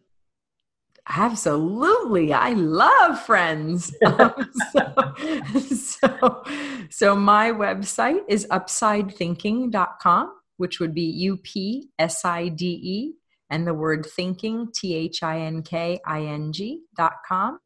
Absolutely. 1.07 2.33
I 2.33 2.55
love 2.55 3.21
friends. 3.21 3.95
Um, 4.07 4.33
so, 4.73 5.63
so, 5.75 6.43
so, 6.91 7.17
my 7.17 7.51
website 7.51 8.23
is 8.29 8.47
upsidethinking.com, 8.51 10.33
which 10.57 10.81
would 10.81 10.95
be 10.95 11.03
U 11.03 11.37
P 11.37 11.91
S 11.99 12.25
I 12.25 12.49
D 12.49 12.67
E, 12.67 13.13
and 13.51 13.67
the 13.67 13.75
word 13.75 14.07
thinking, 14.07 14.69
T 14.75 14.95
H 14.95 15.23
I 15.23 15.41
N 15.41 15.63
K 15.63 16.01
I 16.07 16.23
N 16.23 16.53
G.com. 16.53 17.59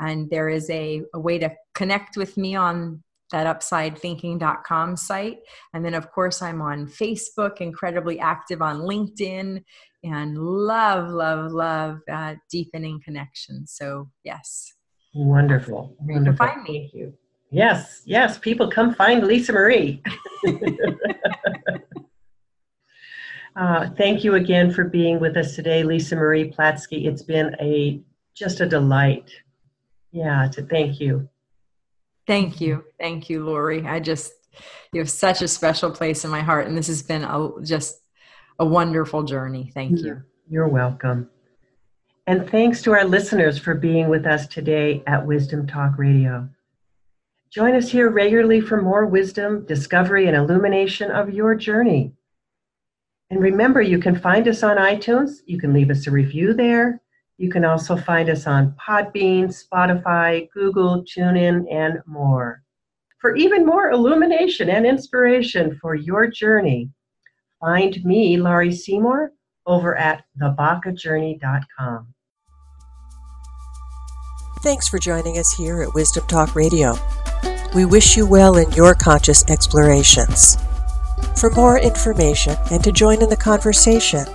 And 0.00 0.28
there 0.28 0.48
is 0.48 0.68
a, 0.70 1.02
a 1.14 1.20
way 1.20 1.38
to 1.38 1.52
connect 1.74 2.16
with 2.16 2.36
me 2.36 2.56
on 2.56 3.04
that 3.32 3.46
upsidethinking.com 3.46 4.96
site. 4.96 5.38
And 5.74 5.84
then, 5.84 5.94
of 5.94 6.10
course, 6.12 6.40
I'm 6.40 6.62
on 6.62 6.86
Facebook, 6.86 7.60
incredibly 7.60 8.20
active 8.20 8.62
on 8.62 8.80
LinkedIn, 8.80 9.62
and 10.04 10.38
love, 10.38 11.08
love, 11.10 11.52
love 11.52 12.00
uh, 12.10 12.36
deepening 12.50 13.00
connections. 13.04 13.72
So, 13.76 14.10
yes. 14.24 14.72
Wonderful. 15.14 15.96
You 16.06 16.14
Wonderful. 16.14 16.46
can 16.46 16.54
find 16.54 16.62
me. 16.64 16.80
Thank 16.80 16.94
you. 16.94 17.14
Yes, 17.50 18.02
yes, 18.06 18.38
people 18.38 18.70
come 18.70 18.94
find 18.94 19.26
Lisa 19.26 19.52
Marie. 19.52 20.02
uh, 23.56 23.90
thank 23.90 24.24
you 24.24 24.36
again 24.36 24.72
for 24.72 24.84
being 24.84 25.20
with 25.20 25.36
us 25.36 25.54
today, 25.54 25.82
Lisa 25.82 26.16
Marie 26.16 26.50
Platske. 26.50 27.06
It's 27.06 27.22
been 27.22 27.54
a 27.60 28.00
just 28.34 28.60
a 28.60 28.66
delight. 28.66 29.30
Yeah, 30.12 30.48
to 30.52 30.62
thank 30.62 30.98
you. 30.98 31.28
Thank 32.26 32.60
you. 32.60 32.84
Thank 32.98 33.28
you, 33.28 33.44
Laurie. 33.44 33.86
I 33.86 34.00
just, 34.00 34.32
you 34.92 35.00
have 35.00 35.10
such 35.10 35.42
a 35.42 35.48
special 35.48 35.90
place 35.90 36.24
in 36.24 36.30
my 36.30 36.40
heart, 36.40 36.66
and 36.66 36.76
this 36.76 36.86
has 36.86 37.02
been 37.02 37.24
a, 37.24 37.50
just 37.62 38.00
a 38.58 38.66
wonderful 38.66 39.24
journey. 39.24 39.70
Thank 39.74 40.00
you. 40.00 40.22
You're 40.48 40.68
welcome. 40.68 41.28
And 42.26 42.48
thanks 42.48 42.82
to 42.82 42.92
our 42.92 43.04
listeners 43.04 43.58
for 43.58 43.74
being 43.74 44.08
with 44.08 44.26
us 44.26 44.46
today 44.46 45.02
at 45.06 45.26
Wisdom 45.26 45.66
Talk 45.66 45.98
Radio. 45.98 46.48
Join 47.50 47.74
us 47.74 47.90
here 47.90 48.08
regularly 48.08 48.62
for 48.62 48.80
more 48.80 49.04
wisdom, 49.04 49.66
discovery, 49.66 50.26
and 50.26 50.34
illumination 50.34 51.10
of 51.10 51.34
your 51.34 51.54
journey. 51.54 52.14
And 53.28 53.42
remember, 53.42 53.82
you 53.82 53.98
can 53.98 54.18
find 54.18 54.48
us 54.48 54.62
on 54.62 54.78
iTunes. 54.78 55.40
You 55.46 55.58
can 55.58 55.74
leave 55.74 55.90
us 55.90 56.06
a 56.06 56.10
review 56.10 56.54
there. 56.54 57.01
You 57.42 57.48
can 57.48 57.64
also 57.64 57.96
find 57.96 58.30
us 58.30 58.46
on 58.46 58.72
Podbean, 58.80 59.52
Spotify, 59.52 60.48
Google, 60.52 61.02
TuneIn, 61.02 61.64
and 61.72 62.00
more. 62.06 62.62
For 63.20 63.34
even 63.34 63.66
more 63.66 63.90
illumination 63.90 64.70
and 64.70 64.86
inspiration 64.86 65.76
for 65.82 65.96
your 65.96 66.28
journey, 66.28 66.90
find 67.60 68.04
me, 68.04 68.36
Laurie 68.36 68.70
Seymour, 68.70 69.32
over 69.66 69.98
at 69.98 70.22
thebacajourney.com. 70.40 72.14
Thanks 74.62 74.88
for 74.88 75.00
joining 75.00 75.36
us 75.36 75.52
here 75.58 75.82
at 75.82 75.94
Wisdom 75.94 76.24
Talk 76.28 76.54
Radio. 76.54 76.94
We 77.74 77.86
wish 77.86 78.16
you 78.16 78.24
well 78.24 78.56
in 78.56 78.70
your 78.70 78.94
conscious 78.94 79.44
explorations. 79.50 80.58
For 81.40 81.50
more 81.50 81.80
information 81.80 82.54
and 82.70 82.84
to 82.84 82.92
join 82.92 83.20
in 83.20 83.30
the 83.30 83.36
conversation, 83.36 84.26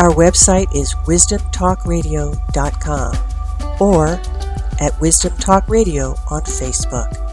our 0.00 0.10
website 0.10 0.74
is 0.74 0.94
wisdomtalkradio.com 1.06 3.14
or 3.80 4.20
at 4.80 5.00
Wisdom 5.00 5.36
Talk 5.38 5.68
Radio 5.68 6.10
on 6.30 6.42
Facebook. 6.42 7.27